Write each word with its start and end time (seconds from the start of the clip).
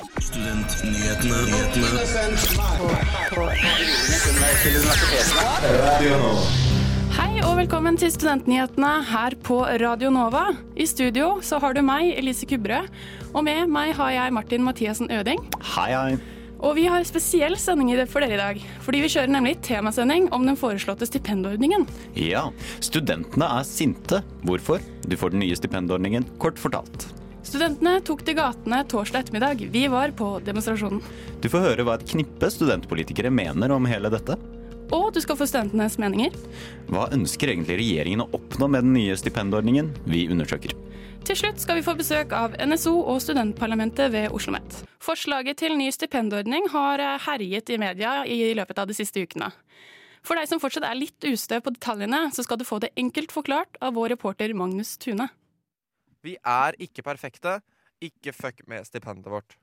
Hei 0.00 0.06
og 7.44 7.58
velkommen 7.58 7.98
til 8.00 8.08
Studentnyhetene 8.14 8.92
her 9.10 9.36
på 9.44 9.58
Radio 9.82 10.08
Nova. 10.14 10.46
I 10.72 10.88
studio 10.88 11.42
så 11.44 11.60
har 11.60 11.76
du 11.76 11.82
meg, 11.84 12.14
Elise 12.16 12.48
Kubrø, 12.48 12.80
og 13.34 13.44
med 13.44 13.68
meg 13.68 13.92
har 14.00 14.16
jeg 14.16 14.32
Martin 14.38 14.64
Mathiassen 14.64 15.12
Øding. 15.12 15.44
Hei, 15.74 15.90
hei. 15.92 16.16
Og 16.64 16.80
vi 16.80 16.88
har 16.88 17.04
spesiell 17.04 17.60
sending 17.60 17.92
for 18.08 18.24
dere 18.24 18.38
i 18.38 18.40
dag, 18.40 18.66
fordi 18.80 19.04
vi 19.04 19.12
kjører 19.12 19.36
nemlig 19.36 19.58
temasending 19.68 20.32
om 20.32 20.48
den 20.48 20.56
foreslåtte 20.56 21.12
stipendordningen. 21.12 21.84
Ja, 22.16 22.48
studentene 22.80 23.52
er 23.60 23.68
sinte. 23.68 24.24
Hvorfor? 24.48 24.80
Du 25.04 25.20
får 25.20 25.36
den 25.36 25.44
nye 25.44 25.60
stipendordningen 25.60 26.24
kort 26.40 26.56
fortalt. 26.56 27.19
Studentene 27.50 27.96
tok 28.06 28.20
til 28.22 28.36
gatene 28.38 28.78
torsdag 28.86 29.24
ettermiddag. 29.24 29.64
Vi 29.74 29.88
var 29.90 30.12
på 30.14 30.36
demonstrasjonen. 30.46 31.00
Du 31.42 31.48
får 31.50 31.64
høre 31.64 31.86
hva 31.86 31.96
et 31.98 32.06
knippe 32.06 32.46
studentpolitikere 32.54 33.32
mener 33.34 33.74
om 33.74 33.88
hele 33.90 34.12
dette. 34.12 34.36
Og 34.94 35.08
du 35.14 35.18
skal 35.22 35.38
få 35.38 35.48
studentenes 35.50 35.96
meninger. 35.98 36.36
Hva 36.90 37.08
ønsker 37.14 37.50
egentlig 37.50 37.80
regjeringen 37.80 38.22
å 38.22 38.28
oppnå 38.38 38.68
med 38.70 38.86
den 38.86 38.94
nye 38.94 39.16
stipendordningen? 39.18 39.90
Vi 40.06 40.28
undersøker. 40.30 40.76
Til 41.26 41.40
slutt 41.40 41.58
skal 41.62 41.80
vi 41.80 41.84
få 41.86 41.96
besøk 41.98 42.30
av 42.38 42.54
NSO 42.54 42.94
og 43.00 43.18
studentparlamentet 43.22 44.14
ved 44.14 44.28
Oslo 44.30 44.54
OsloMet. 44.54 44.78
Forslaget 45.02 45.58
til 45.58 45.74
ny 45.78 45.90
stipendordning 45.94 46.70
har 46.70 47.02
herjet 47.26 47.74
i 47.74 47.80
media 47.82 48.20
i 48.30 48.54
løpet 48.54 48.78
av 48.78 48.86
de 48.86 48.96
siste 48.96 49.26
ukene. 49.26 49.50
For 50.22 50.38
deg 50.38 50.46
som 50.46 50.62
fortsatt 50.62 50.86
er 50.86 50.98
litt 50.98 51.26
ustø 51.26 51.58
på 51.64 51.74
detaljene, 51.74 52.28
så 52.30 52.44
skal 52.46 52.60
du 52.60 52.66
få 52.68 52.78
det 52.82 52.94
enkelt 53.00 53.34
forklart 53.34 53.78
av 53.82 53.98
vår 53.98 54.14
reporter 54.14 54.54
Magnus 54.54 54.94
Tune. 55.00 55.30
Vi 56.24 56.36
er 56.44 56.76
ikke 56.78 57.04
perfekte. 57.06 57.60
Ikke 58.00 58.32
fuck 58.32 58.62
med 58.68 58.86
stipendet 58.88 59.28
vårt. 59.32 59.56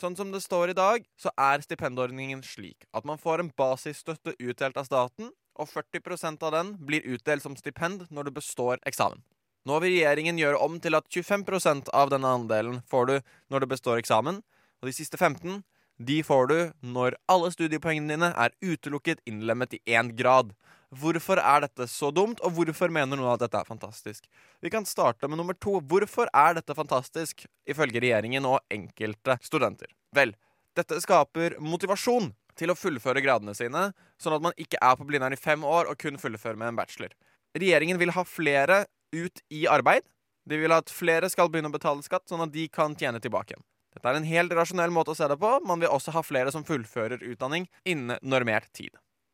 Sånn 0.00 0.16
som 0.18 0.32
det 0.34 0.40
står 0.42 0.72
i 0.72 0.78
dag, 0.78 1.04
så 1.20 1.30
er 1.38 1.62
stipendordningen 1.62 2.40
slik 2.42 2.88
at 2.96 3.06
man 3.06 3.20
får 3.22 3.42
en 3.42 3.52
basisstøtte 3.54 4.34
utdelt 4.40 4.78
av 4.80 4.88
staten, 4.88 5.30
og 5.52 5.68
40% 5.68 6.42
av 6.42 6.54
den 6.54 6.72
blir 6.88 7.04
utdelt 7.06 7.44
som 7.44 7.54
stipend 7.58 8.06
når 8.10 8.26
du 8.26 8.38
består 8.40 8.80
eksamen. 8.88 9.20
Nå 9.68 9.76
vil 9.84 9.94
regjeringen 9.94 10.40
gjøre 10.40 10.58
om 10.64 10.80
til 10.82 10.96
at 10.98 11.06
25% 11.06 11.92
av 11.94 12.10
denne 12.10 12.30
andelen 12.34 12.80
får 12.90 13.06
du 13.10 13.14
når 13.52 13.62
du 13.62 13.68
består 13.70 14.00
eksamen, 14.00 14.40
og 14.80 14.88
de 14.88 14.94
siste 14.96 15.20
15 15.20 15.60
de 16.02 16.18
får 16.26 16.48
du 16.50 16.56
når 16.82 17.14
alle 17.30 17.52
studiepoengene 17.54 18.16
dine 18.16 18.32
er 18.32 18.54
utelukket 18.64 19.22
innlemmet 19.28 19.76
i 19.76 19.82
én 19.94 20.10
grad. 20.18 20.50
Hvorfor 20.92 21.40
er 21.40 21.64
dette 21.64 21.86
så 21.88 22.10
dumt, 22.12 22.42
og 22.44 22.52
hvorfor 22.52 22.92
mener 22.92 23.16
noen 23.16 23.32
at 23.32 23.40
dette 23.40 23.56
er 23.56 23.68
fantastisk? 23.68 24.26
Vi 24.60 24.70
kan 24.72 24.84
starte 24.84 25.28
med 25.28 25.40
nummer 25.40 25.56
to. 25.56 25.78
Hvorfor 25.80 26.28
er 26.36 26.58
dette 26.58 26.76
fantastisk, 26.76 27.46
ifølge 27.64 28.02
regjeringen 28.04 28.44
og 28.44 28.60
enkelte 28.72 29.38
studenter? 29.40 29.88
Vel, 30.12 30.34
dette 30.76 31.00
skaper 31.00 31.56
motivasjon 31.64 32.34
til 32.60 32.72
å 32.72 32.76
fullføre 32.76 33.22
gradene 33.24 33.54
sine, 33.56 33.88
sånn 34.20 34.36
at 34.36 34.44
man 34.44 34.56
ikke 34.60 34.80
er 34.84 34.98
på 34.98 35.06
Blindern 35.08 35.32
i 35.32 35.40
fem 35.40 35.64
år 35.64 35.88
og 35.88 35.96
kun 36.00 36.20
fullfører 36.20 36.60
med 36.60 36.74
en 36.74 36.80
bachelor. 36.82 37.14
Regjeringen 37.56 38.00
vil 38.00 38.12
ha 38.12 38.24
flere 38.28 38.84
ut 39.16 39.42
i 39.48 39.64
arbeid. 39.72 40.04
De 40.48 40.58
vil 40.60 40.74
at 40.76 40.92
flere 40.92 41.30
skal 41.32 41.48
begynne 41.48 41.70
å 41.72 41.76
betale 41.76 42.04
skatt, 42.04 42.26
sånn 42.28 42.44
at 42.44 42.52
de 42.52 42.66
kan 42.68 42.96
tjene 42.98 43.20
tilbake. 43.22 43.56
Dette 43.92 44.08
er 44.08 44.18
en 44.18 44.28
helt 44.28 44.52
rasjonell 44.56 44.92
måte 44.92 45.12
å 45.12 45.16
se 45.16 45.28
det 45.28 45.36
på. 45.40 45.54
Man 45.68 45.80
vil 45.80 45.92
også 45.92 46.12
ha 46.12 46.24
flere 46.24 46.52
som 46.52 46.64
fullfører 46.68 47.24
utdanning 47.32 47.68
innen 47.88 48.20
normert 48.20 48.68
tid. 48.76 48.92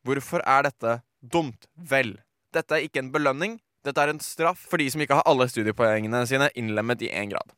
Hvorfor 0.08 0.40
er 0.48 0.64
dette 0.64 1.00
Dumt. 1.20 1.66
Vel. 1.76 2.14
Dette 2.54 2.76
er 2.76 2.86
ikke 2.86 3.02
en 3.02 3.12
belønning. 3.12 3.58
Dette 3.84 4.00
er 4.00 4.12
en 4.12 4.20
straff 4.22 4.60
for 4.70 4.80
de 4.80 4.86
som 4.92 5.02
ikke 5.02 5.18
har 5.18 5.26
alle 5.28 5.48
studiepoengene 5.50 6.22
sine 6.30 6.48
innlemmet 6.58 7.02
i 7.04 7.10
én 7.10 7.32
grad. 7.32 7.52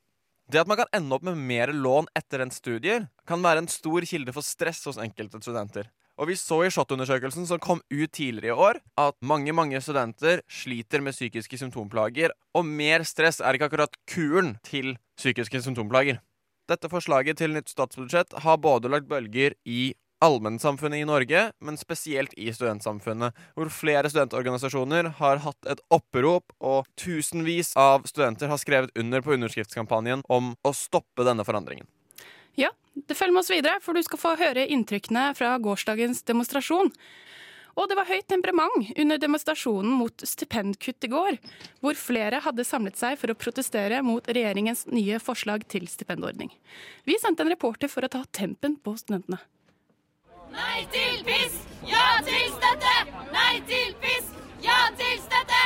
Det 0.51 0.63
at 0.63 0.71
man 0.71 0.81
kan 0.81 0.91
ende 0.97 1.15
opp 1.15 1.27
med 1.29 1.39
mer 1.39 1.71
lån 1.71 2.09
etter 2.19 2.43
en 2.43 2.51
studier, 2.51 3.07
kan 3.29 3.43
være 3.45 3.63
en 3.63 3.71
stor 3.71 4.03
kilde 4.09 4.35
for 4.35 4.43
stress 4.43 4.83
hos 4.89 4.99
enkelte 4.99 5.39
studenter. 5.45 5.91
Og 6.21 6.29
vi 6.29 6.37
så 6.37 6.59
i 6.67 6.73
SHoT-undersøkelsen 6.73 7.47
som 7.49 7.61
kom 7.63 7.85
ut 7.87 8.11
tidligere 8.13 8.51
i 8.51 8.65
år, 8.67 8.81
at 8.99 9.17
mange 9.23 9.55
mange 9.57 9.79
studenter 9.81 10.43
sliter 10.51 11.05
med 11.05 11.15
psykiske 11.15 11.61
symptomplager, 11.61 12.35
og 12.57 12.67
mer 12.67 13.07
stress 13.09 13.39
er 13.41 13.57
ikke 13.57 13.71
akkurat 13.71 13.95
kuren 14.11 14.57
til 14.67 14.97
psykiske 15.21 15.63
symptomplager. 15.65 16.19
Dette 16.69 16.91
forslaget 16.91 17.39
til 17.41 17.55
nytt 17.55 17.71
statsbudsjett 17.73 18.37
har 18.45 18.61
både 18.63 18.91
lagt 18.91 19.09
bølger 19.11 19.57
i 19.67 19.95
allmennsamfunnet 20.25 21.01
i 21.03 21.07
Norge, 21.09 21.45
men 21.65 21.79
spesielt 21.81 22.35
i 22.37 22.53
studentsamfunnet, 22.53 23.37
hvor 23.57 23.71
flere 23.73 24.11
studentorganisasjoner 24.13 25.15
har 25.21 25.41
hatt 25.47 25.71
et 25.71 25.81
opprop, 25.93 26.53
og 26.61 26.89
tusenvis 27.01 27.73
av 27.81 28.05
studenter 28.11 28.53
har 28.53 28.61
skrevet 28.61 28.93
under 28.99 29.25
på 29.25 29.35
underskriftskampanjen 29.37 30.25
om 30.29 30.55
å 30.63 30.75
stoppe 30.77 31.27
denne 31.27 31.47
forandringen. 31.49 31.89
Ja, 32.59 32.73
det 32.95 33.17
følger 33.17 33.37
med 33.37 33.45
oss 33.45 33.53
videre, 33.53 33.81
for 33.81 33.97
du 33.97 34.05
skal 34.05 34.21
få 34.21 34.37
høre 34.41 34.69
inntrykkene 34.69 35.31
fra 35.39 35.57
gårsdagens 35.63 36.25
demonstrasjon. 36.29 36.93
Og 37.79 37.87
det 37.89 37.97
var 37.97 38.09
høyt 38.09 38.27
temperament 38.29 38.91
under 38.99 39.21
demonstrasjonen 39.23 39.93
mot 39.95 40.25
stipendkutt 40.27 41.07
i 41.07 41.13
går, 41.13 41.39
hvor 41.81 41.97
flere 41.97 42.43
hadde 42.45 42.67
samlet 42.67 42.99
seg 42.99 43.17
for 43.21 43.33
å 43.33 43.39
protestere 43.39 44.03
mot 44.05 44.27
regjeringens 44.27 44.85
nye 44.91 45.21
forslag 45.23 45.65
til 45.71 45.87
stipendordning. 45.89 46.51
Vi 47.09 47.17
sendte 47.23 47.47
en 47.47 47.53
reporter 47.55 47.89
for 47.89 48.05
å 48.05 48.13
ta 48.13 48.25
tempen 48.37 48.77
på 48.83 48.97
studentene. 49.01 49.41
Nei 50.51 50.83
til 50.91 51.21
pisk! 51.27 51.67
Ja 51.87 52.07
til 52.27 52.47
støtte! 52.55 52.95
Nei 53.31 53.61
til 53.69 53.93
pisk! 54.03 54.39
Ja 54.65 54.79
til 54.99 55.19
støtte! 55.23 55.61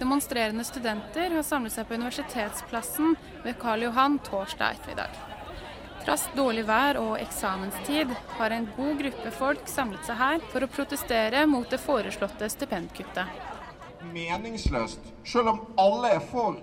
Demonstrerende 0.00 0.64
studenter 0.66 1.36
har 1.36 1.44
samlet 1.46 1.74
seg 1.76 1.86
på 1.86 1.94
Universitetsplassen 1.94 3.14
ved 3.44 3.54
Karl 3.62 3.86
Johan 3.86 4.18
torsdag 4.26 4.80
ettermiddag. 4.80 5.14
Trass 6.02 6.24
dårlig 6.34 6.64
vær 6.66 6.98
og 6.98 7.14
eksamenstid 7.22 8.10
har 8.40 8.56
en 8.56 8.66
god 8.74 8.98
gruppe 9.04 9.30
folk 9.36 9.70
samlet 9.70 10.02
seg 10.08 10.18
her 10.18 10.42
for 10.50 10.66
å 10.66 10.70
protestere 10.72 11.44
mot 11.46 11.70
det 11.70 11.78
foreslåtte 11.78 12.50
stipendkuttet. 12.50 13.38
Meningsløst, 14.10 15.12
selv 15.22 15.54
om 15.54 15.62
alle 15.78 16.16
er 16.16 16.26
for 16.32 16.58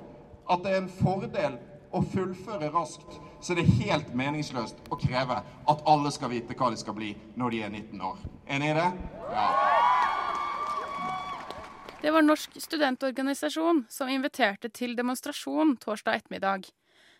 at 0.51 0.65
det 0.65 0.75
er 0.75 0.81
en 0.81 0.91
fordel 0.99 1.55
å 1.95 2.03
fullføre 2.11 2.73
raskt 2.75 3.21
så 3.41 3.55
det 3.55 3.63
er 3.65 3.77
helt 3.83 4.13
meningsløst 4.17 4.81
å 4.91 4.97
kreve 4.99 5.39
at 5.41 5.83
alle 5.87 6.11
skal 6.15 6.33
vite 6.33 6.57
hva 6.57 6.71
de 6.73 6.79
skal 6.81 6.97
bli 6.97 7.13
når 7.39 7.55
de 7.55 7.61
er 7.65 7.73
19 7.73 8.07
år. 8.11 8.17
Enig 8.49 8.71
i 8.71 8.77
det? 8.79 8.89
Ja. 9.33 9.47
Det 12.01 12.11
var 12.15 12.23
Norsk 12.23 12.55
studentorganisasjon 12.55 13.85
som 13.91 14.09
inviterte 14.11 14.69
til 14.71 14.95
demonstrasjon 14.95 15.75
torsdag 15.83 16.21
ettermiddag. 16.21 16.69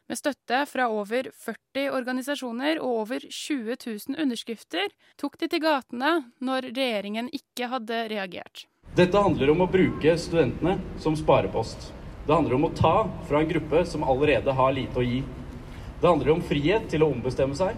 Med 0.09 0.18
støtte 0.18 0.63
fra 0.66 0.88
over 0.90 1.28
40 1.35 1.91
organisasjoner 1.94 2.79
og 2.81 3.03
over 3.03 3.25
20 3.28 3.75
000 3.75 4.16
underskrifter 4.24 4.88
tok 5.22 5.35
de 5.38 5.50
til 5.52 5.62
gatene 5.62 6.13
når 6.41 6.72
regjeringen 6.72 7.28
ikke 7.35 7.68
hadde 7.69 8.00
reagert. 8.09 8.66
Dette 8.97 9.22
handler 9.22 9.52
om 9.53 9.62
å 9.62 9.69
bruke 9.69 10.16
studentene 10.18 10.79
som 10.97 11.13
sparepost. 11.19 11.91
Det 12.25 12.34
handler 12.34 12.56
om 12.58 12.66
å 12.69 12.72
ta 12.74 12.96
fra 13.28 13.44
en 13.44 13.52
gruppe 13.52 13.84
som 13.85 14.08
allerede 14.08 14.56
har 14.56 14.74
lite 14.74 14.97
å 14.97 15.06
gi. 15.06 15.22
Det 15.99 16.07
handler 16.07 16.31
om 16.31 16.43
frihet 16.45 16.87
til 16.91 17.03
å 17.03 17.09
ombestemme 17.11 17.57
seg. 17.59 17.75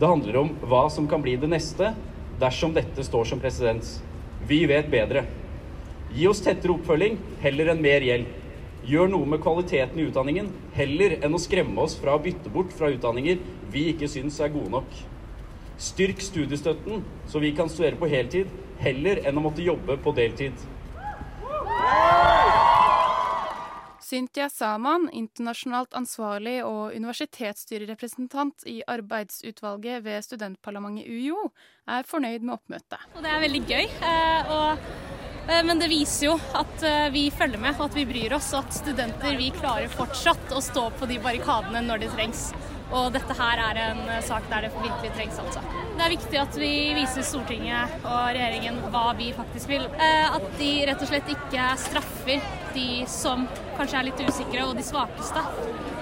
Det 0.00 0.08
handler 0.10 0.40
om 0.40 0.50
hva 0.66 0.88
som 0.90 1.06
kan 1.10 1.22
bli 1.22 1.36
det 1.38 1.50
neste 1.50 1.92
dersom 2.40 2.74
dette 2.74 3.04
står 3.06 3.28
som 3.30 3.42
presedens. 3.42 4.00
Vi 4.48 4.64
vet 4.66 4.90
bedre. 4.90 5.22
Gi 6.14 6.26
oss 6.26 6.42
tettere 6.42 6.74
oppfølging 6.74 7.20
heller 7.44 7.70
enn 7.70 7.84
mer 7.84 8.02
gjeld. 8.02 8.26
Gjør 8.84 9.08
noe 9.14 9.30
med 9.30 9.40
kvaliteten 9.40 10.02
i 10.02 10.08
utdanningen 10.10 10.50
heller 10.74 11.16
enn 11.24 11.38
å 11.38 11.40
skremme 11.40 11.86
oss 11.86 11.94
fra 11.96 12.18
å 12.18 12.22
bytte 12.22 12.50
bort 12.52 12.74
fra 12.76 12.90
utdanninger 12.92 13.38
vi 13.72 13.86
ikke 13.94 14.10
syns 14.10 14.40
er 14.42 14.52
gode 14.52 14.74
nok. 14.74 14.90
Styrk 15.80 16.20
studiestøtten 16.22 17.06
så 17.30 17.40
vi 17.42 17.54
kan 17.56 17.70
studere 17.70 17.98
på 17.98 18.10
heltid 18.10 18.50
heller 18.82 19.22
enn 19.24 19.38
å 19.38 19.46
måtte 19.46 19.64
jobbe 19.64 19.96
på 20.02 20.12
deltid. 20.18 20.58
Cynthia 24.14 24.46
Saman, 24.46 25.08
internasjonalt 25.10 25.96
ansvarlig 25.98 26.60
og 26.62 26.92
universitetsstyrerepresentant 26.94 28.62
i 28.70 28.76
arbeidsutvalget 28.86 30.04
ved 30.04 30.22
studentparlamentet 30.22 31.08
UiO, 31.10 31.48
er 31.90 32.06
fornøyd 32.06 32.44
med 32.46 32.54
oppmøtet. 32.54 33.08
Og 33.16 33.24
det 33.24 33.32
er 33.32 33.42
veldig 33.42 33.62
gøy. 33.66 33.88
Eh, 34.10 34.52
og, 34.54 34.84
eh, 35.48 35.64
men 35.66 35.82
det 35.82 35.90
viser 35.90 36.28
jo 36.28 36.36
at 36.54 36.86
eh, 36.86 37.08
vi 37.16 37.24
følger 37.34 37.64
med, 37.64 37.82
at 37.88 37.98
vi 37.98 38.06
bryr 38.12 38.36
oss, 38.38 38.52
og 38.54 38.68
at 38.68 38.78
studenter 38.78 39.34
vi 39.40 39.50
klarer 39.58 39.90
fortsatt 39.90 40.54
å 40.54 40.62
stå 40.62 40.86
på 40.94 41.10
de 41.10 41.18
barrikadene 41.24 41.82
når 41.88 42.04
det 42.04 42.14
trengs. 42.14 42.52
Og 42.94 43.08
dette 43.14 43.34
her 43.34 43.58
er 43.58 43.80
en 43.88 44.02
sak 44.22 44.44
der 44.50 44.66
det 44.68 44.74
virkelig 44.76 45.10
trengs, 45.16 45.38
altså. 45.42 45.62
Det 45.94 46.04
er 46.04 46.12
viktig 46.14 46.38
at 46.40 46.58
vi 46.58 46.74
viser 46.94 47.26
Stortinget 47.26 47.96
og 48.02 48.20
regjeringen 48.36 48.78
hva 48.94 49.08
vi 49.18 49.32
faktisk 49.34 49.70
vil. 49.72 49.88
At 49.98 50.46
de 50.60 50.70
rett 50.88 51.02
og 51.02 51.10
slett 51.10 51.32
ikke 51.34 51.66
straffer 51.82 52.46
de 52.74 53.04
som 53.10 53.46
kanskje 53.78 53.98
er 53.98 54.08
litt 54.08 54.22
usikre, 54.22 54.64
og 54.66 54.78
de 54.78 54.86
svakeste. 54.86 55.42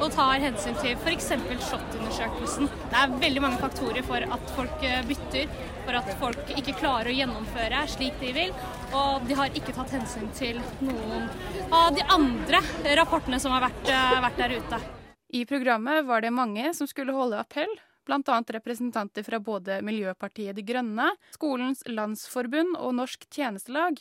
Og 0.02 0.08
tar 0.14 0.42
hensyn 0.42 0.76
til 0.80 0.96
f.eks. 0.96 1.28
SHoT-undersøkelsen. 1.68 2.70
Det 2.92 3.02
er 3.02 3.18
veldig 3.26 3.44
mange 3.44 3.60
faktorer 3.62 4.06
for 4.06 4.24
at 4.36 4.54
folk 4.56 4.86
eh, 4.88 5.02
bytter, 5.08 5.52
for 5.82 5.98
at 6.00 6.10
folk 6.20 6.54
ikke 6.56 6.76
klarer 6.80 7.12
å 7.12 7.16
gjennomføre 7.16 7.84
slik 7.92 8.18
de 8.22 8.32
vil. 8.36 8.56
Og 8.96 9.28
de 9.28 9.38
har 9.38 9.60
ikke 9.60 9.76
tatt 9.76 9.94
hensyn 9.96 10.32
til 10.38 10.60
noen 10.84 11.30
av 11.72 11.92
de 11.96 12.04
andre 12.12 12.64
rapportene 12.98 13.40
som 13.42 13.54
har 13.56 13.68
vært, 13.68 13.86
eh, 13.92 14.18
vært 14.26 14.44
der 14.44 14.58
ute. 14.58 15.01
I 15.34 15.46
programmet 15.46 16.04
var 16.04 16.20
det 16.20 16.30
mange 16.30 16.74
som 16.74 16.86
skulle 16.86 17.12
holde 17.12 17.38
appell, 17.40 17.70
bl.a. 18.04 18.42
representanter 18.48 19.24
fra 19.24 19.38
både 19.40 19.78
Miljøpartiet 19.80 20.52
De 20.58 20.60
Grønne, 20.62 21.06
Skolens 21.32 21.80
Landsforbund 21.88 22.76
og 22.76 22.92
Norsk 22.98 23.24
Tjenestelag. 23.32 23.96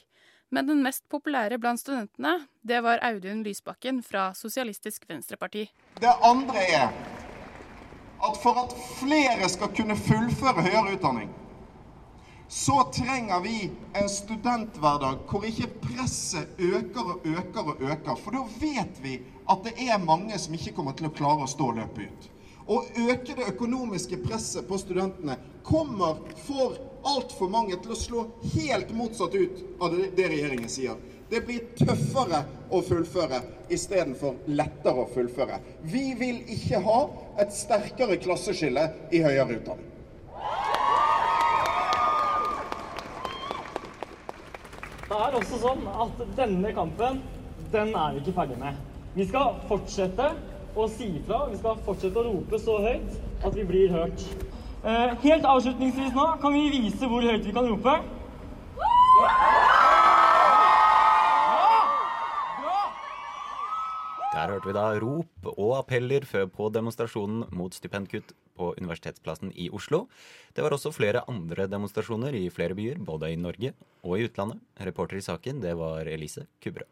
Men 0.51 0.67
den 0.67 0.81
mest 0.83 1.05
populære 1.07 1.55
blant 1.55 1.79
studentene, 1.79 2.33
det 2.67 2.81
var 2.83 2.99
Audun 3.07 3.45
Lysbakken 3.47 4.01
fra 4.03 4.33
Sosialistisk 4.35 5.07
Venstreparti. 5.07 5.69
Det 6.03 6.11
andre 6.19 6.65
er 6.67 6.91
at 8.27 8.41
for 8.43 8.59
at 8.65 8.75
flere 8.99 9.47
skal 9.55 9.71
kunne 9.77 9.95
fullføre 9.95 10.67
høyere 10.67 10.97
utdanning, 10.97 11.31
så 12.51 12.83
trenger 12.83 13.39
vi 13.39 13.71
en 13.93 14.09
studenthverdag 14.09 15.21
hvor 15.29 15.45
ikke 15.47 15.69
presset 15.79 16.49
øker 16.59 17.13
og 17.13 17.27
øker 17.27 17.69
og 17.71 17.81
øker. 17.81 18.17
For 18.19 18.35
da 18.35 18.41
vet 18.59 18.97
vi 18.99 19.13
at 19.49 19.61
det 19.63 19.85
er 19.85 20.03
mange 20.03 20.35
som 20.39 20.57
ikke 20.57 20.73
kommer 20.75 20.97
til 20.99 21.07
å 21.07 21.13
klare 21.15 21.45
å 21.45 21.47
stå 21.47 21.69
løpet 21.77 22.09
ut. 22.09 22.25
Å 22.67 22.81
øke 23.07 23.37
det 23.37 23.47
økonomiske 23.53 24.19
presset 24.25 24.67
på 24.67 24.79
studentene 24.83 25.37
kommer 25.63 26.19
for 26.43 26.75
altfor 27.07 27.47
mange 27.53 27.77
til 27.79 27.95
å 27.95 27.99
slå 28.01 28.25
helt 28.57 28.91
motsatt 28.99 29.37
ut 29.39 29.63
av 29.79 29.95
det 29.95 30.27
regjeringen 30.33 30.69
sier. 30.69 30.99
Det 31.31 31.39
blir 31.47 31.69
tøffere 31.79 32.43
å 32.67 32.81
fullføre 32.83 33.39
istedenfor 33.71 34.43
lettere 34.51 35.05
å 35.05 35.07
fullføre. 35.15 35.61
Vi 35.87 36.11
vil 36.19 36.43
ikke 36.51 36.83
ha 36.83 36.99
et 37.39 37.55
sterkere 37.55 38.19
klasseskille 38.19 38.89
i 39.15 39.23
høyere 39.23 39.61
utdanning. 39.61 39.87
Det 45.11 45.17
er 45.19 45.33
også 45.35 45.57
sånn 45.59 45.81
at 45.99 46.19
denne 46.37 46.69
kampen, 46.71 47.17
den 47.73 47.89
er 47.99 48.13
vi 48.15 48.21
ikke 48.21 48.33
ferdig 48.37 48.55
med. 48.61 48.77
Vi 49.11 49.25
skal 49.27 49.57
fortsette 49.67 50.29
å 50.71 50.85
si 50.87 51.09
ifra. 51.17 51.49
vi 51.51 51.57
skal 51.59 51.81
fortsette 51.83 52.21
å 52.21 52.29
rope 52.29 52.59
så 52.63 52.77
høyt 52.79 53.17
at 53.43 53.57
vi 53.57 53.65
blir 53.67 53.91
hørt. 53.91 54.23
Eh, 54.87 55.11
helt 55.25 55.43
avslutningsvis 55.43 56.15
nå 56.15 56.29
kan 56.39 56.55
vi 56.55 56.63
vise 56.77 57.09
hvor 57.11 57.27
høyt 57.27 57.43
vi 57.43 57.51
kan 57.51 57.67
rope. 57.67 57.97
Der 64.31 64.55
hørte 64.55 64.71
vi 64.71 64.79
da 64.79 64.87
rop 65.03 65.51
og 65.57 65.75
appeller 65.81 66.23
før 66.23 66.47
på 66.55 66.71
demonstrasjonen 66.71 67.49
mot 67.51 67.75
stipendkutt 67.75 68.31
på 68.61 68.71
Universitetsplassen 68.77 69.51
i 69.57 69.67
Oslo. 69.73 70.05
Det 70.53 70.63
var 70.63 70.75
også 70.75 70.93
flere 70.93 71.25
andre 71.31 71.67
demonstrasjoner 71.71 72.37
i 72.37 72.45
flere 72.53 72.77
byer, 72.77 73.01
både 73.01 73.33
i 73.33 73.39
Norge 73.39 73.73
og 74.05 74.17
i 74.17 74.27
utlandet. 74.29 74.61
Reporter 74.85 75.19
i 75.19 75.25
saken, 75.25 75.61
det 75.63 75.73
var 75.79 76.09
Elise 76.09 76.45
Kubrø. 76.63 76.85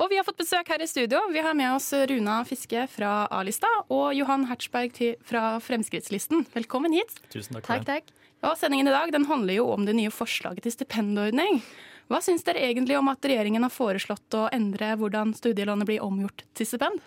Og 0.00 0.08
vi 0.08 0.16
har 0.16 0.24
fått 0.24 0.40
besøk 0.40 0.70
her 0.72 0.80
i 0.80 0.88
studio. 0.88 1.20
Vi 1.32 1.42
har 1.44 1.56
med 1.56 1.74
oss 1.74 1.90
Runa 1.92 2.38
Fiske 2.48 2.86
fra 2.88 3.26
A-lista 3.32 3.68
og 3.92 4.14
Johan 4.16 4.46
Hertzberg 4.48 4.96
fra 5.26 5.58
Fremskrittslisten. 5.60 6.46
Velkommen 6.54 6.96
hit. 6.96 7.18
Tusen 7.32 7.58
takk 7.58 7.68
takk, 7.68 7.90
takk. 7.90 8.14
Og 8.46 8.56
Sendingen 8.60 8.88
i 8.88 8.94
dag 8.94 9.12
den 9.12 9.26
handler 9.28 9.58
jo 9.58 9.68
om 9.74 9.84
det 9.88 9.96
nye 9.98 10.12
forslaget 10.12 10.66
til 10.66 10.74
stipendordning. 10.74 11.60
Hva 12.06 12.20
syns 12.22 12.46
dere 12.46 12.62
egentlig 12.62 12.98
om 12.98 13.08
at 13.10 13.24
regjeringen 13.26 13.66
har 13.66 13.74
foreslått 13.74 14.36
å 14.38 14.46
endre 14.54 14.92
hvordan 15.00 15.34
studielånet 15.34 15.88
blir 15.88 16.04
omgjort 16.06 16.44
til 16.54 16.68
stipend? 16.68 17.02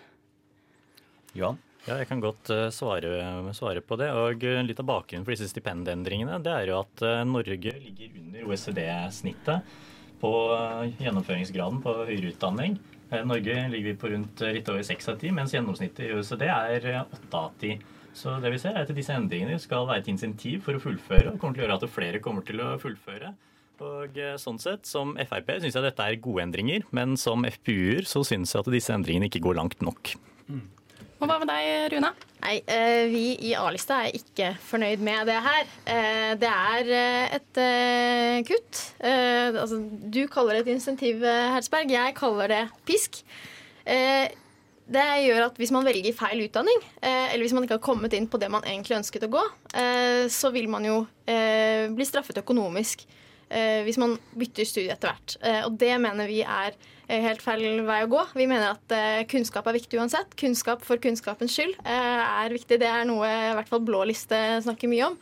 Johan? 1.38 1.60
Ja, 1.86 1.96
jeg 1.96 2.08
kan 2.10 2.20
godt 2.22 2.50
uh, 2.52 2.68
svare, 2.74 3.12
svare, 3.56 3.80
på 3.80 3.96
det. 4.00 4.10
Og 4.12 4.44
uh, 4.44 4.60
Litt 4.66 4.82
av 4.82 4.88
bakgrunnen 4.90 5.24
for 5.26 5.34
disse 5.34 5.48
stipendendringene 5.50 6.40
det 6.44 6.52
er 6.52 6.72
jo 6.72 6.80
at 6.82 7.04
uh, 7.06 7.22
Norge 7.28 7.72
ligger 7.72 8.18
under 8.20 8.50
OECD-snittet 8.50 9.78
på 10.20 10.30
gjennomføringsgraden 11.00 11.78
på 11.80 11.94
høyere 12.02 12.34
utdanning. 12.34 12.74
Norge 13.24 13.54
ligger 13.72 13.86
vi 13.88 13.94
på 13.96 14.10
rundt 14.12 14.42
litt 14.52 14.68
over 14.68 14.84
6 14.84 15.08
av 15.08 15.16
10, 15.16 15.32
mens 15.32 15.54
gjennomsnittet 15.54 16.02
i 16.04 16.10
OECD 16.12 16.44
er 16.44 16.84
8 17.00 17.38
av 17.40 17.54
10. 17.56 17.80
Så 18.12 18.34
det 18.42 18.50
vi 18.52 18.58
ser 18.60 18.74
er 18.74 18.84
at 18.84 18.92
disse 18.94 19.14
endringene 19.16 19.56
skal 19.62 19.86
være 19.88 20.02
et 20.02 20.10
insentiv 20.12 20.64
for 20.66 20.76
å 20.76 20.82
fullføre, 20.82 21.32
og 21.32 21.40
kommer 21.40 21.56
til 21.56 21.64
å 21.64 21.66
gjøre 21.66 21.78
at 21.78 21.94
flere 21.94 22.20
kommer 22.22 22.44
til 22.46 22.60
å 22.60 22.74
fullføre. 22.82 23.32
Og 23.80 24.18
eh, 24.20 24.36
sånn 24.40 24.60
sett, 24.60 24.84
Som 24.88 25.14
Frp 25.16 25.54
syns 25.62 25.78
jeg 25.78 25.86
dette 25.86 26.04
er 26.04 26.20
gode 26.20 26.44
endringer, 26.44 26.84
men 26.96 27.16
som 27.20 27.46
FPU-er 27.48 28.08
så 28.08 28.22
syns 28.26 28.52
jeg 28.54 28.60
at 28.60 28.72
disse 28.74 28.92
endringene 28.94 29.30
ikke 29.30 29.42
går 29.46 29.56
langt 29.56 29.80
nok. 29.84 30.12
Mm. 30.50 30.66
Og 31.20 31.28
Hva 31.28 31.36
med 31.36 31.50
deg, 31.50 31.92
Runa? 31.92 32.10
Nei, 32.40 32.54
eh, 32.64 33.04
Vi 33.12 33.24
i 33.44 33.52
A-lista 33.52 33.98
er 34.06 34.16
ikke 34.16 34.54
fornøyd 34.64 35.02
med 35.04 35.28
det 35.28 35.36
her. 35.44 35.68
Eh, 35.84 36.30
det 36.40 36.48
er 36.48 36.92
et 37.36 37.60
kutt. 38.48 38.80
Altså, 39.04 39.82
du 39.84 40.22
kaller 40.32 40.56
det 40.56 40.62
et 40.64 40.72
insentiv, 40.78 41.20
Hertzberg. 41.20 41.92
Jeg 41.92 42.16
kaller 42.16 42.48
det 42.48 42.62
pisk. 42.88 43.20
Det 44.90 45.06
gjør 45.26 45.44
at 45.50 45.60
hvis 45.60 45.70
man 45.76 45.84
velger 45.84 46.16
feil 46.16 46.40
utdanning, 46.48 46.80
eller 47.02 47.44
hvis 47.44 47.52
man 47.52 47.64
ikke 47.66 47.76
har 47.76 47.84
kommet 47.84 48.16
inn 48.16 48.26
på 48.26 48.40
det 48.40 48.48
man 48.50 48.64
egentlig 48.64 48.96
ønsket 48.96 49.28
å 49.28 49.32
gå, 49.36 49.44
så 50.32 50.50
vil 50.56 50.68
man 50.72 50.88
jo 50.88 51.02
bli 51.94 52.06
straffet 52.08 52.40
økonomisk 52.40 53.04
eh, 53.04 53.29
hvis 53.84 53.98
man 53.98 54.16
bytter 54.38 54.68
studie 54.68 54.92
etter 54.94 55.10
hvert. 55.10 55.36
Eh, 55.42 55.60
og 55.66 55.76
det 55.80 55.92
mener 56.02 56.30
vi 56.30 56.40
er 56.44 56.76
eh, 57.08 57.20
helt 57.24 57.42
feil 57.42 57.82
vei 57.86 58.00
å 58.04 58.10
gå. 58.10 58.22
Vi 58.38 58.46
mener 58.50 58.76
at 58.76 58.94
eh, 58.94 59.22
kunnskap 59.30 59.66
er 59.66 59.78
viktig 59.80 59.98
uansett. 59.98 60.36
Kunnskap 60.38 60.84
for 60.86 61.02
kunnskapens 61.02 61.56
skyld 61.56 61.74
eh, 61.82 62.22
er 62.44 62.54
viktig. 62.54 62.78
Det 62.82 62.90
er 62.90 63.08
noe 63.08 63.26
i 63.26 63.54
hvert 63.58 63.70
fall 63.70 63.82
Blå 63.86 64.04
liste 64.08 64.38
snakker 64.64 64.90
mye 64.92 65.10
om. 65.10 65.18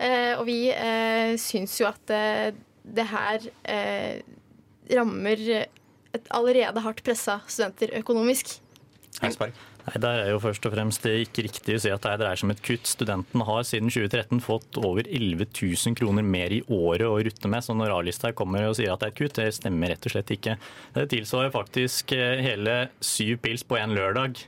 Eh, 0.00 0.32
og 0.38 0.46
vi 0.48 0.58
eh, 0.72 1.36
syns 1.40 1.78
jo 1.80 1.88
at 1.90 2.14
det 2.90 3.06
her 3.10 3.50
rammer 4.90 5.42
et 6.10 6.30
allerede 6.34 6.82
hardt 6.82 7.04
pressa 7.06 7.38
studenter 7.46 7.92
økonomisk. 8.00 8.56
Hengsberg. 9.20 9.54
Nei, 9.90 9.98
Det 9.98 10.10
er 10.10 10.28
jo 10.30 10.38
først 10.42 10.66
og 10.68 10.74
fremst 10.74 11.06
ikke 11.08 11.44
riktig 11.48 11.74
å 11.74 11.80
si 11.82 11.90
at 11.90 12.04
det 12.04 12.12
dreier 12.20 12.38
seg 12.38 12.46
om 12.46 12.52
et 12.54 12.62
kutt. 12.62 12.86
Studenten 12.86 13.42
har 13.46 13.64
siden 13.66 13.90
2013 13.90 14.42
fått 14.44 14.78
over 14.78 15.02
11 15.02 15.48
000 15.50 15.98
kroner 15.98 16.22
mer 16.22 16.54
i 16.54 16.60
året 16.70 17.08
å 17.08 17.18
rutte 17.18 17.50
med. 17.50 17.64
Så 17.66 17.74
når 17.74 17.96
A-lista 17.96 18.30
kommer 18.36 18.68
og 18.68 18.76
sier 18.78 18.94
at 18.94 19.02
det 19.02 19.10
er 19.10 19.14
et 19.16 19.18
kutt, 19.18 19.40
det 19.40 19.58
stemmer 19.58 19.90
rett 19.90 20.06
og 20.06 20.14
slett 20.14 20.30
ikke. 20.36 20.56
Det 20.94 21.08
tilsvarer 21.10 21.54
faktisk 21.54 22.14
eh, 22.14 22.38
hele 22.44 22.78
syv 23.02 23.40
pils 23.42 23.66
på 23.66 23.80
en 23.80 23.96
lørdag 23.98 24.38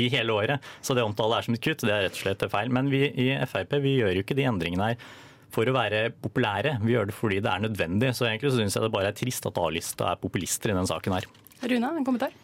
i 0.00 0.08
hele 0.12 0.36
året. 0.36 0.72
Så 0.84 0.96
det 0.96 1.04
omtale 1.06 1.40
er 1.40 1.48
som 1.48 1.56
et 1.56 1.64
kutt, 1.64 1.84
det 1.84 1.92
er 1.94 2.04
rett 2.08 2.20
og 2.20 2.24
slett 2.26 2.44
feil. 2.52 2.72
Men 2.74 2.92
vi 2.92 3.06
i 3.08 3.30
Frp 3.48 3.78
vi 3.84 3.98
gjør 4.02 4.18
jo 4.18 4.26
ikke 4.26 4.36
de 4.36 4.48
endringene 4.52 4.92
her 4.92 5.10
for 5.54 5.70
å 5.70 5.76
være 5.76 6.08
populære. 6.20 6.78
Vi 6.84 6.96
gjør 6.96 7.08
det 7.08 7.16
fordi 7.16 7.40
det 7.40 7.52
er 7.52 7.64
nødvendig. 7.64 8.12
Så 8.12 8.28
egentlig 8.28 8.52
syns 8.52 8.76
jeg 8.76 8.84
det 8.84 8.92
bare 8.92 9.14
er 9.14 9.16
trist 9.16 9.48
at 9.48 9.60
A-lista 9.64 10.12
er 10.12 10.20
populister 10.20 10.72
i 10.72 10.76
denne 10.76 10.88
saken 10.90 11.16
her. 11.16 11.30
Runa, 11.64 11.94
en 11.96 12.04
kommentar? 12.04 12.34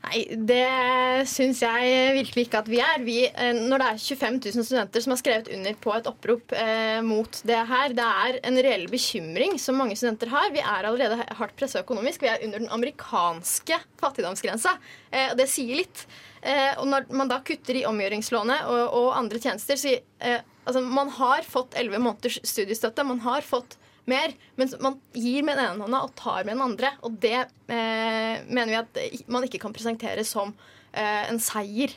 Nei, 0.00 0.22
det 0.48 1.26
syns 1.28 1.58
jeg 1.60 2.14
virkelig 2.16 2.46
ikke 2.46 2.60
at 2.62 2.68
vi 2.72 2.78
er. 2.80 3.02
Vi, 3.04 3.18
eh, 3.28 3.52
når 3.52 3.82
det 3.82 3.88
er 3.90 3.98
25 4.00 4.38
000 4.46 4.64
studenter 4.64 5.04
som 5.04 5.12
har 5.12 5.20
skrevet 5.20 5.50
under 5.52 5.76
på 5.84 5.92
et 5.92 6.08
opprop 6.08 6.54
eh, 6.56 7.00
mot 7.04 7.40
det 7.46 7.58
her, 7.68 7.92
det 7.98 8.06
er 8.24 8.38
en 8.48 8.60
reell 8.64 8.86
bekymring 8.90 9.58
som 9.60 9.76
mange 9.76 9.98
studenter 10.00 10.32
har. 10.32 10.48
Vi 10.54 10.64
er 10.64 10.88
allerede 10.88 11.28
hardt 11.36 11.54
pressa 11.58 11.84
økonomisk. 11.84 12.24
Vi 12.24 12.32
er 12.32 12.40
under 12.46 12.64
den 12.64 12.72
amerikanske 12.72 13.76
fattigdomsgrensa. 14.00 14.72
Eh, 15.12 15.28
og 15.34 15.38
det 15.42 15.50
sier 15.52 15.82
litt. 15.82 16.06
Eh, 16.40 16.72
og 16.80 16.88
når 16.88 17.10
man 17.12 17.28
da 17.28 17.42
kutter 17.44 17.76
i 17.76 17.84
omgjøringslånet 17.88 18.64
og, 18.72 18.82
og 19.02 19.10
andre 19.18 19.42
tjenester, 19.42 19.76
så 19.76 19.92
eh, 19.92 20.40
altså, 20.64 20.80
Man 20.80 21.12
har 21.20 21.44
fått 21.44 21.76
11 21.76 22.00
måneders 22.00 22.40
studiestøtte. 22.40 23.04
Man 23.04 23.20
har 23.26 23.44
fått 23.44 23.76
mer. 24.10 24.34
Men 24.60 24.74
man 24.82 25.00
gir 25.16 25.46
med 25.46 25.58
den 25.58 25.72
ene 25.72 25.86
hånda 25.86 26.04
og 26.06 26.14
tar 26.18 26.44
med 26.44 26.56
den 26.56 26.66
andre. 26.66 26.92
Og 27.06 27.16
det 27.22 27.38
eh, 27.40 28.44
mener 28.50 28.70
vi 28.70 28.78
at 28.82 29.26
man 29.30 29.46
ikke 29.46 29.62
kan 29.62 29.74
presentere 29.76 30.26
som 30.26 30.54
eh, 30.92 31.26
en 31.30 31.42
seier. 31.42 31.96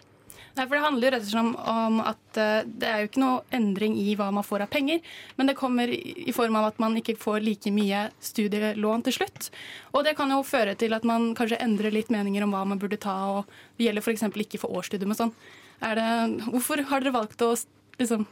Nei, 0.53 0.67
for 0.67 0.77
Det 0.77 0.83
handler 0.83 1.07
jo 1.07 1.11
rett 1.15 1.23
og 1.23 1.31
slett 1.31 1.69
om 1.71 1.95
at 2.03 2.37
uh, 2.37 2.65
det 2.67 2.85
er 2.85 2.99
jo 3.01 3.07
ikke 3.07 3.21
noe 3.23 3.39
endring 3.57 3.95
i 3.97 4.13
hva 4.17 4.27
man 4.35 4.45
får 4.45 4.67
av 4.67 4.69
penger, 4.73 4.99
men 5.39 5.49
det 5.49 5.55
kommer 5.57 5.89
i 5.89 6.35
form 6.35 6.59
av 6.59 6.67
at 6.67 6.81
man 6.81 6.93
ikke 6.99 7.15
får 7.17 7.41
like 7.41 7.73
mye 7.73 8.03
studielån 8.21 9.05
til 9.07 9.17
slutt. 9.17 9.49
Og 9.97 10.05
det 10.05 10.13
kan 10.19 10.29
jo 10.29 10.43
føre 10.45 10.75
til 10.77 10.93
at 10.93 11.07
man 11.09 11.31
kanskje 11.37 11.57
endrer 11.63 11.95
litt 11.95 12.13
meninger 12.13 12.45
om 12.45 12.53
hva 12.53 12.61
man 12.69 12.81
burde 12.81 13.01
ta, 13.01 13.15
og 13.39 13.57
det 13.79 13.87
gjelder 13.87 14.05
f.eks. 14.05 14.27
ikke 14.45 14.61
for 14.61 14.77
årsstudium 14.77 15.15
og 15.15 15.21
sånn. 15.23 15.33
Hvorfor 15.81 16.85
har 16.91 17.01
dere 17.01 17.17
valgt 17.17 17.41
å 17.41 17.55
liksom 17.97 18.27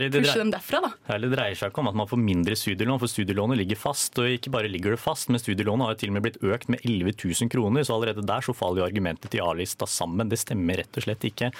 det, 0.00 0.10
pushe 0.14 0.40
dem 0.40 0.50
derfra, 0.54 0.80
da. 0.84 0.90
Ja, 1.10 1.18
det 1.20 1.30
dreier 1.34 1.58
seg 1.58 1.72
ikke 1.72 1.82
om 1.82 1.90
at 1.90 1.98
man 1.98 2.08
får 2.10 2.20
mindre 2.22 2.56
studielån, 2.58 3.00
for 3.02 3.10
studielånet 3.10 3.60
ligger 3.60 3.80
fast. 3.80 4.16
Og 4.20 4.36
ikke 4.36 4.52
bare 4.54 4.70
ligger 4.72 4.96
det 4.96 5.02
fast, 5.02 5.30
men 5.32 5.42
studielånet 5.42 5.86
har 5.86 5.96
jo 5.96 6.02
til 6.02 6.12
og 6.12 6.16
med 6.18 6.26
blitt 6.26 6.40
økt 6.42 6.70
med 6.72 6.84
11 6.84 7.16
000 7.20 7.52
kroner, 7.52 7.84
så 7.84 7.96
allerede 7.96 8.24
der 8.26 8.46
så 8.46 8.56
faller 8.56 8.82
jo 8.82 8.88
argumentet 8.88 9.34
til 9.34 9.44
A-lista 9.44 9.88
sammen. 9.90 10.30
Det 10.32 10.40
stemmer 10.40 10.80
rett 10.82 11.00
og 11.00 11.06
slett 11.06 11.28
ikke. 11.28 11.52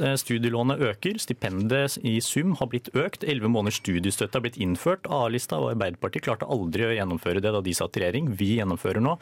Eh, 0.00 0.14
studielånet 0.16 0.80
øker, 0.80 1.18
stipendet 1.20 1.98
i 2.02 2.16
sum 2.24 2.54
har 2.58 2.70
blitt 2.72 2.88
økt, 2.96 3.24
elleve 3.24 3.50
måneders 3.52 3.82
studiestøtte 3.82 4.38
har 4.38 4.44
blitt 4.46 4.60
innført. 4.62 5.06
A-lista 5.12 5.60
og 5.60 5.74
Arbeiderpartiet 5.74 6.24
klarte 6.24 6.48
aldri 6.50 6.88
å 6.88 6.94
gjennomføre 6.96 7.42
det 7.44 7.52
da 7.54 7.60
de 7.64 7.76
satt 7.76 7.98
i 7.98 8.04
regjering. 8.04 8.32
Vi 8.38 8.56
gjennomfører 8.58 9.04
nå. 9.04 9.18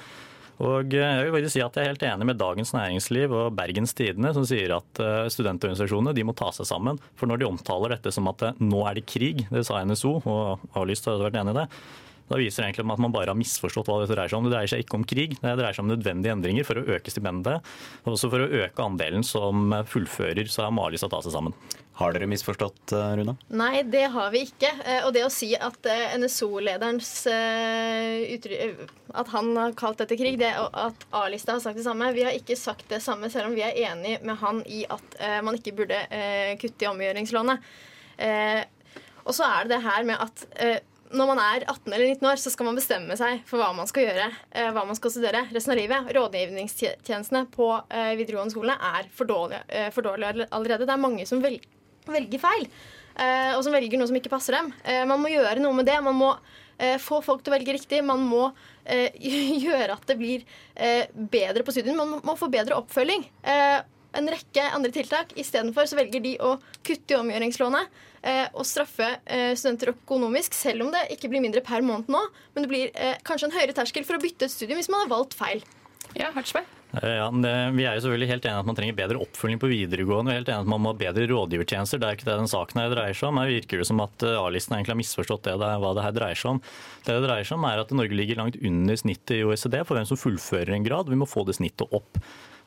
Og 0.61 0.95
eh, 0.95 1.01
jeg 1.01 1.27
vil 1.27 1.35
bare 1.35 1.51
si 1.53 1.63
at 1.65 1.77
jeg 1.79 1.87
er 1.87 1.93
helt 1.95 2.05
enig 2.07 2.29
med 2.29 2.41
Dagens 2.41 2.75
Næringsliv 2.77 3.33
og 3.33 3.57
Bergens 3.57 3.95
Tidende, 3.97 4.35
som 4.37 4.45
sier 4.49 4.77
at 4.77 5.03
eh, 5.03 5.31
studentorganisasjonene 5.33 6.15
de 6.17 6.27
må 6.29 6.37
ta 6.37 6.51
seg 6.55 6.69
sammen. 6.69 7.01
For 7.17 7.31
når 7.31 7.41
de 7.41 7.49
omtaler 7.49 7.97
dette 7.97 8.13
som 8.15 8.29
at 8.31 8.45
eh, 8.47 8.63
nå 8.63 8.85
er 8.89 8.99
det 8.99 9.09
krig, 9.09 9.47
det 9.53 9.65
sa 9.69 9.81
NSO, 9.83 10.19
og 10.29 10.67
Avlyst 10.79 11.09
har 11.09 11.23
vært 11.23 11.41
enig 11.41 11.57
i 11.57 11.61
det, 11.63 11.67
Da 12.33 12.39
viser 12.41 12.63
det 12.65 12.71
egentlig 12.71 12.87
at 12.95 13.01
man 13.05 13.13
bare 13.13 13.29
har 13.29 13.37
misforstått 13.37 13.91
hva 13.91 13.99
dette 14.01 14.15
dreier 14.17 14.31
seg 14.33 14.39
om. 14.41 14.47
Det 14.49 14.55
dreier 14.55 14.71
seg 14.73 14.81
ikke 14.87 14.97
om 14.97 15.05
krig, 15.05 15.35
det 15.37 15.53
dreier 15.59 15.77
seg 15.77 15.85
om 15.85 15.91
nødvendige 15.93 16.33
endringer 16.33 16.65
for 16.65 16.81
å 16.81 16.85
øke 16.97 17.13
stipendet, 17.13 17.73
og 18.07 18.15
også 18.15 18.31
for 18.33 18.41
å 18.47 18.51
øke 18.63 18.87
andelen 18.87 19.27
som 19.27 19.69
fullfører, 19.91 20.49
så 20.49 20.65
har 20.65 20.73
Mali 20.73 21.01
satt 21.01 21.13
av 21.13 21.27
seg 21.27 21.35
sammen. 21.37 21.53
Har 22.01 22.15
dere 22.17 22.25
misforstått, 22.31 22.95
eh, 22.97 23.11
Runa? 23.21 23.35
Nei, 23.53 23.83
det 23.85 24.07
har 24.15 24.31
vi 24.33 24.47
ikke. 24.47 24.71
Eh, 24.81 25.05
Og 25.05 25.13
det 25.13 25.27
å 25.27 25.31
si 25.31 25.51
at 25.55 25.85
eh, 25.87 26.17
NSO-lederens 26.17 27.11
At 29.13 29.29
han 29.29 29.57
har 29.61 29.75
kalt 29.77 30.01
dette 30.01 30.17
krig, 30.17 30.39
det, 30.41 30.55
og 30.57 30.71
at 30.73 31.05
A-lista 31.13 31.53
har 31.53 31.61
sagt 31.61 31.77
det 31.77 31.85
samme 31.85 32.09
Vi 32.17 32.25
har 32.25 32.33
ikke 32.33 32.57
sagt 32.57 32.89
det 32.89 33.03
samme, 33.05 33.29
selv 33.31 33.51
om 33.51 33.55
vi 33.55 33.61
er 33.67 33.77
enig 33.91 34.23
med 34.25 34.41
han 34.41 34.63
i 34.65 34.87
at 34.89 35.19
man 35.45 35.59
ikke 35.59 35.77
burde 35.77 36.01
kutte 36.63 36.87
i 36.87 36.89
omgjøringslånet. 36.89 37.61
Eh, 38.17 38.63
og 39.23 39.37
så 39.37 39.45
er 39.47 39.69
det 39.69 39.77
det 39.77 39.85
her 39.85 40.09
med 40.09 40.19
at 40.19 40.47
når 41.13 41.29
man 41.29 41.41
er 41.43 41.65
18 41.67 41.93
eller 41.93 42.09
19 42.15 42.29
år, 42.31 42.41
så 42.41 42.53
skal 42.53 42.69
man 42.69 42.79
bestemme 42.79 43.17
seg 43.19 43.43
for 43.49 43.61
hva 43.61 43.71
man 43.77 43.89
skal 43.89 44.07
gjøre. 44.07 44.29
Eh, 44.51 44.71
hva 44.75 44.85
man 44.89 44.99
skal 44.99 45.13
studere 45.13 45.45
resten 45.53 45.75
av 45.75 45.79
livet. 45.79 46.09
Rådgivningstjenestene 46.17 47.45
på 47.53 47.69
eh, 47.93 48.15
videregående 48.19 48.55
skolene 48.55 48.79
er 48.99 49.09
for 49.15 49.29
dårlige, 49.29 49.63
eh, 49.69 49.91
for 49.95 50.07
dårlige 50.07 50.49
allerede. 50.49 50.89
Det 50.89 50.97
er 50.97 51.05
mange 51.05 51.29
som 51.29 51.43
velger 51.43 52.43
feil, 52.43 52.67
og 53.13 53.61
som 53.63 53.75
velger 53.75 54.01
noe 54.01 54.09
som 54.09 54.17
ikke 54.17 54.33
passer 54.33 54.57
dem. 54.57 54.71
Man 55.07 55.21
må 55.21 55.29
gjøre 55.31 55.61
noe 55.61 55.77
med 55.77 55.85
det. 55.87 55.99
Man 56.03 56.17
må 56.17 56.31
få 57.05 57.19
folk 57.23 57.45
til 57.45 57.53
å 57.53 57.55
velge 57.59 57.75
riktig. 57.77 58.01
Man 58.03 58.25
må 58.25 58.47
gjøre 59.67 59.99
at 59.99 60.07
det 60.09 60.17
blir 60.19 60.47
bedre 61.13 61.63
på 61.63 61.75
studiene. 61.77 61.95
Man 62.01 62.25
må 62.25 62.35
få 62.41 62.49
bedre 62.51 62.81
oppfølging. 62.81 63.27
Eh, 64.13 64.19
en 64.19 64.29
rekke 64.31 64.69
andre 64.77 64.93
tiltak. 64.95 65.33
Istedenfor 65.37 65.89
så 65.89 65.99
velger 65.99 66.23
de 66.25 66.37
å 66.41 66.57
kutte 66.85 67.15
i 67.15 67.19
omgjøringslånet 67.19 68.03
eh, 68.23 68.47
og 68.53 68.67
straffe 68.69 69.09
eh, 69.25 69.53
studenter 69.59 69.95
økonomisk, 69.95 70.55
selv 70.55 70.87
om 70.87 70.93
det 70.95 71.09
ikke 71.17 71.33
blir 71.33 71.45
mindre 71.45 71.65
per 71.65 71.85
måned 71.87 72.13
nå. 72.13 72.23
Men 72.55 72.67
det 72.67 72.73
blir 72.73 72.93
eh, 72.95 73.17
kanskje 73.27 73.51
en 73.51 73.57
høyere 73.57 73.77
terskel 73.77 74.07
for 74.09 74.19
å 74.19 74.23
bytte 74.23 74.49
et 74.49 74.55
studium 74.55 74.81
hvis 74.81 74.93
man 74.93 75.07
har 75.07 75.13
valgt 75.17 75.37
feil. 75.39 75.65
Ja, 76.19 76.33
Hertzberg? 76.35 76.69
Eh, 77.01 77.17
Ja, 77.17 77.31
det, 77.33 77.53
Vi 77.73 77.87
er 77.89 77.97
jo 77.97 78.03
selvfølgelig 78.05 78.29
helt 78.29 78.45
enige 78.45 78.61
at 78.61 78.69
man 78.69 78.77
trenger 78.77 78.99
bedre 78.99 79.23
oppfølging 79.25 79.61
på 79.63 79.71
videregående. 79.71 80.33
og 80.33 80.37
helt 80.37 80.51
enige 80.51 80.67
at 80.67 80.69
man 80.69 80.83
må 80.85 80.93
ha 80.93 80.99
bedre 81.01 81.27
rådgivertjenester. 81.31 81.99
Det 81.99 82.09
er 82.09 82.19
ikke 82.19 82.29
det 82.29 82.39
den 82.43 82.53
saken 82.53 82.83
her 82.83 82.93
dreier 82.93 83.17
seg 83.17 83.31
om. 83.31 83.41
Her 83.41 83.49
virker 83.55 83.81
det 83.81 83.89
som 83.89 84.05
at 84.05 84.27
eh, 84.29 84.39
A-listen 84.43 84.77
egentlig 84.77 84.93
har 84.93 85.01
misforstått 85.01 85.49
det, 85.49 85.57
det, 85.63 85.73
hva 85.81 85.95
det 85.97 86.07
her 86.07 86.17
dreier 86.19 86.39
seg 86.43 86.57
om. 86.57 86.63
Det 87.07 87.17
det 87.17 87.27
dreier 87.27 87.49
seg 87.49 87.59
om 87.59 87.69
er 87.71 87.85
at 87.85 87.97
Norge 87.97 88.19
ligger 88.19 88.43
langt 88.43 88.61
under 88.61 89.01
snittet 89.01 89.39
i 89.39 89.45
OECD 89.49 89.81
for 89.87 89.97
hvem 89.97 90.09
som 90.09 90.21
fullfører 90.21 90.77
en 90.77 90.85
grad. 90.87 91.09
Vi 91.09 91.19
må 91.19 91.29
få 91.29 91.47
det 91.49 91.57
snittet 91.57 91.89
opp. 91.97 92.21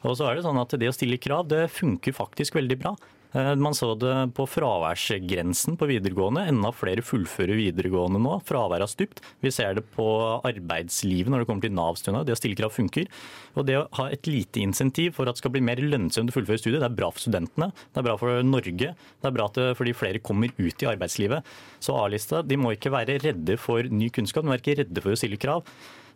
Og 0.05 0.15
så 0.17 0.29
er 0.29 0.37
Det 0.37 0.45
sånn 0.45 0.61
at 0.61 0.77
det 0.77 0.89
å 0.91 0.95
stille 0.95 1.21
krav 1.21 1.47
det 1.49 1.65
funker 1.73 2.13
faktisk 2.13 2.57
veldig 2.59 2.77
bra. 2.81 2.95
Eh, 3.35 3.55
Man 3.55 3.73
så 3.75 3.91
det 3.99 4.13
på 4.37 4.45
fraværsgrensen 4.47 5.75
på 5.79 5.87
videregående. 5.89 6.45
Enda 6.51 6.71
flere 6.71 7.03
fullfører 7.03 7.57
videregående 7.59 8.21
nå. 8.21 8.37
Fraværet 8.47 8.85
har 8.85 8.91
stupt. 8.91 9.19
Vi 9.43 9.51
ser 9.51 9.75
det 9.75 9.83
på 9.95 10.05
arbeidslivet 10.45 11.31
når 11.31 11.43
det 11.43 11.49
kommer 11.49 11.65
til 11.65 11.75
Nav-stønad. 11.75 12.25
Det 12.27 12.35
å 12.35 12.39
stille 12.39 12.59
krav 12.59 12.71
funker. 12.75 13.09
Og 13.55 13.67
det 13.67 13.79
å 13.79 13.87
ha 13.99 14.07
et 14.13 14.29
lite 14.29 14.63
insentiv 14.63 15.17
for 15.17 15.27
at 15.27 15.35
det 15.35 15.43
skal 15.43 15.55
bli 15.55 15.63
mer 15.65 15.81
lønnsomt 15.83 16.31
å 16.31 16.37
fullføre 16.37 16.61
studiet, 16.61 16.79
det 16.79 16.89
er 16.91 16.95
bra 17.01 17.11
for 17.11 17.25
studentene. 17.25 17.71
Det 17.91 17.99
er 17.99 18.07
bra 18.07 18.15
for 18.21 18.45
Norge. 18.45 18.93
Det 18.95 19.29
er 19.31 19.35
bra 19.35 19.49
fordi 19.75 19.97
flere 19.97 20.23
kommer 20.23 20.53
ut 20.55 20.85
i 20.85 20.89
arbeidslivet. 20.93 21.43
Så 21.83 21.97
A-lista 21.99 22.43
de 22.45 22.55
må 22.59 22.75
ikke 22.75 22.93
være 22.93 23.19
redde 23.23 23.59
for 23.59 23.83
ny 23.83 24.09
kunnskap, 24.15 24.45
de 24.45 24.53
må 24.53 24.59
ikke 24.59 24.79
redde 24.83 25.03
for 25.03 25.15
å 25.15 25.19
stille 25.19 25.39
krav. 25.41 25.67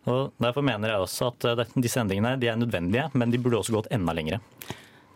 Og 0.08 0.32
Derfor 0.40 0.64
mener 0.64 0.92
jeg 0.94 1.04
også 1.04 1.30
at 1.32 1.48
eh, 1.50 1.74
disse 1.82 2.00
endringene 2.00 2.36
er 2.38 2.56
nødvendige, 2.56 3.10
men 3.12 3.32
de 3.32 3.40
burde 3.42 3.60
også 3.60 3.74
gått 3.76 3.90
enda 3.92 4.14
lengre. 4.16 4.40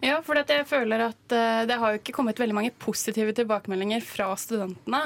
Ja, 0.04 0.18
for 0.20 0.36
jeg 0.36 0.66
føler 0.68 1.00
at 1.06 1.32
eh, 1.32 1.62
det 1.64 1.78
har 1.80 1.94
jo 1.94 1.98
ikke 2.00 2.12
kommet 2.12 2.36
veldig 2.40 2.54
mange 2.58 2.72
positive 2.82 3.32
tilbakemeldinger 3.38 4.02
fra 4.04 4.26
studentene. 4.36 4.98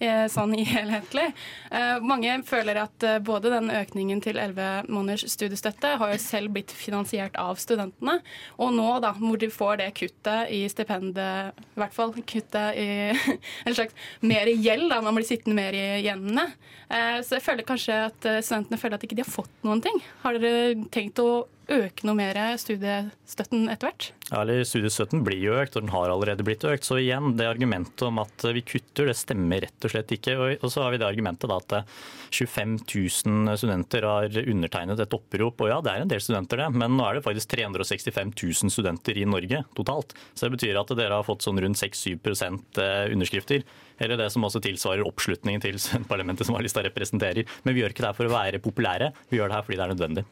eh, 0.00 0.22
Sånn 0.32 0.54
i 0.56 0.62
helhetlig. 0.70 1.26
Eh, 1.68 1.98
Mange 2.00 2.38
føler 2.48 2.78
at 2.80 3.04
både 3.26 3.50
den 3.52 3.68
økningen 3.68 4.22
til 4.24 4.38
11 4.40 4.88
måneders 4.88 5.26
studiestøtte 5.34 5.90
har 6.00 6.14
jo 6.14 6.22
selv 6.22 6.54
blitt 6.56 6.72
finansiert 6.72 7.36
av 7.36 7.60
studentene. 7.60 8.14
Og 8.56 8.72
nå, 8.78 8.86
da, 9.04 9.10
hvor 9.18 9.36
de 9.42 9.50
får 9.52 9.82
det 9.82 9.90
kuttet 9.98 10.54
i 10.56 10.62
stipendet, 10.72 11.52
i 11.76 11.82
hvert 11.82 11.96
fall 11.98 12.14
kuttet 12.16 12.80
i 12.80 12.88
en 13.68 13.76
slags 13.76 13.92
mer 14.24 14.48
gjeld, 14.54 14.88
da, 14.94 15.02
man 15.04 15.18
blir 15.20 15.28
sittende 15.28 15.58
mer 15.60 15.76
i. 15.76 15.84
Eh, 16.08 17.18
Så 17.20 17.36
jeg 17.36 17.44
føler 17.44 17.68
kanskje 17.68 17.98
at 18.08 18.30
studentene 18.40 18.80
føler 18.80 18.96
at 18.96 19.04
ikke 19.04 19.20
de 19.20 19.26
har 19.26 19.36
fått 19.36 19.52
noen 19.68 19.84
ting. 19.84 20.00
Har 20.24 20.40
dere 20.40 20.80
tenkt 20.96 21.20
å 21.20 21.44
øke 21.72 22.06
noe 22.06 22.16
mer 22.18 22.38
studiestøtten 22.60 23.66
etter 23.72 23.88
hvert? 23.88 24.08
Ja, 24.30 24.40
eller 24.42 24.64
Studiestøtten 24.66 25.22
blir 25.26 25.38
jo 25.38 25.56
økt, 25.58 25.76
og 25.78 25.84
den 25.84 25.92
har 25.94 26.10
allerede 26.10 26.44
blitt 26.46 26.64
økt. 26.66 26.86
Så 26.86 26.98
igjen, 26.98 27.34
det 27.38 27.46
argumentet 27.48 28.02
om 28.06 28.18
at 28.22 28.46
vi 28.56 28.64
kutter, 28.66 29.06
det 29.10 29.16
stemmer 29.18 29.62
rett 29.62 29.86
og 29.86 29.92
slett 29.92 30.14
ikke. 30.16 30.36
Og 30.56 30.66
så 30.72 30.82
har 30.82 30.94
vi 30.94 31.00
det 31.02 31.08
argumentet 31.08 31.50
da 31.50 31.58
at 31.60 31.92
25 32.34 32.76
000 32.82 33.56
studenter 33.60 34.06
har 34.06 34.38
undertegnet 34.42 35.02
et 35.02 35.16
opprop. 35.16 35.62
Og 35.62 35.70
ja, 35.70 35.80
det 35.84 35.94
er 35.94 36.04
en 36.04 36.12
del 36.12 36.22
studenter 36.22 36.64
det, 36.64 36.68
men 36.74 36.98
nå 36.98 37.06
er 37.06 37.18
det 37.18 37.26
faktisk 37.26 37.54
365 37.54 38.34
000 38.34 38.74
studenter 38.74 39.18
i 39.18 39.26
Norge 39.30 39.62
totalt. 39.78 40.16
Så 40.34 40.46
det 40.46 40.56
betyr 40.58 40.82
at 40.82 40.94
dere 40.98 41.20
har 41.20 41.26
fått 41.26 41.46
sånn 41.46 41.62
rundt 41.62 41.80
6-7 41.80 42.18
underskrifter. 43.14 43.66
Eller 44.02 44.18
det 44.20 44.28
som 44.34 44.44
også 44.44 44.60
tilsvarer 44.64 45.06
oppslutningen 45.06 45.62
til 45.62 45.78
parlamentet 46.10 46.48
som 46.48 46.58
A-lista 46.58 46.84
representerer. 46.84 47.46
Men 47.64 47.76
vi 47.76 47.82
gjør 47.84 47.94
ikke 47.94 48.04
det 48.04 48.12
her 48.12 48.20
for 48.20 48.28
å 48.28 48.36
være 48.36 48.62
populære, 48.64 49.12
vi 49.30 49.40
gjør 49.40 49.52
det 49.52 49.58
her 49.60 49.66
fordi 49.66 49.78
det 49.78 49.86
er 49.86 49.94
nødvendig. 49.94 50.26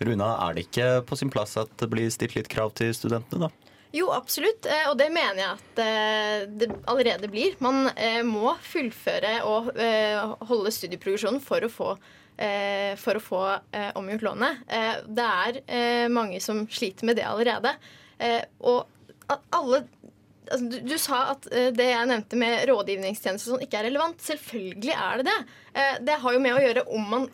Runa, 0.00 0.30
er 0.46 0.56
det 0.56 0.62
ikke 0.64 0.79
på 1.06 1.18
sin 1.18 1.32
plass 1.32 1.56
at 1.60 1.72
det 1.80 1.88
blir 1.92 2.10
stilt 2.12 2.36
litt 2.38 2.50
krav 2.50 2.74
til 2.78 2.94
studentene, 2.96 3.48
da? 3.48 3.70
Jo, 3.90 4.12
absolutt, 4.14 4.68
eh, 4.70 4.86
og 4.86 4.94
det 5.00 5.08
mener 5.10 5.40
jeg 5.40 5.50
at 5.56 5.80
eh, 5.82 6.44
det 6.60 6.68
allerede 6.90 7.30
blir. 7.30 7.56
Man 7.62 7.88
eh, 7.96 8.22
må 8.26 8.52
fullføre 8.62 9.40
og 9.48 9.72
holde 10.46 10.74
studieprogresjonen 10.74 11.42
for 11.42 11.66
å 11.66 11.72
få, 11.72 11.90
for 12.96 13.18
å 13.18 13.20
få 13.20 13.40
omgjort 13.98 14.22
lånet. 14.24 14.62
Det 15.04 15.26
er 15.26 15.58
mange 16.08 16.38
som 16.40 16.62
sliter 16.72 17.04
med 17.04 17.18
det 17.18 17.26
allerede. 17.28 17.74
Og 18.64 18.86
alle 19.52 19.82
altså, 20.50 20.66
du, 20.70 20.76
du 20.90 20.96
sa 21.00 21.20
at 21.32 21.48
eh, 21.54 21.70
det 21.76 21.88
jeg 21.88 22.10
nevnte 22.10 22.38
med 22.40 22.66
rådgivningstjenester 22.70 23.52
og 23.52 23.56
sånn, 23.56 23.64
ikke 23.66 23.80
er 23.80 23.88
relevant. 23.88 24.20
Selvfølgelig 24.24 24.94
er 24.96 25.20
det 25.20 25.26
det. 25.30 25.38
Eh, 25.72 25.96
det 26.10 26.18
har 26.22 26.36
jo 26.36 26.42
med 26.44 26.56
å 26.56 26.62
gjøre 26.64 26.86
om 26.96 27.08
man 27.14 27.26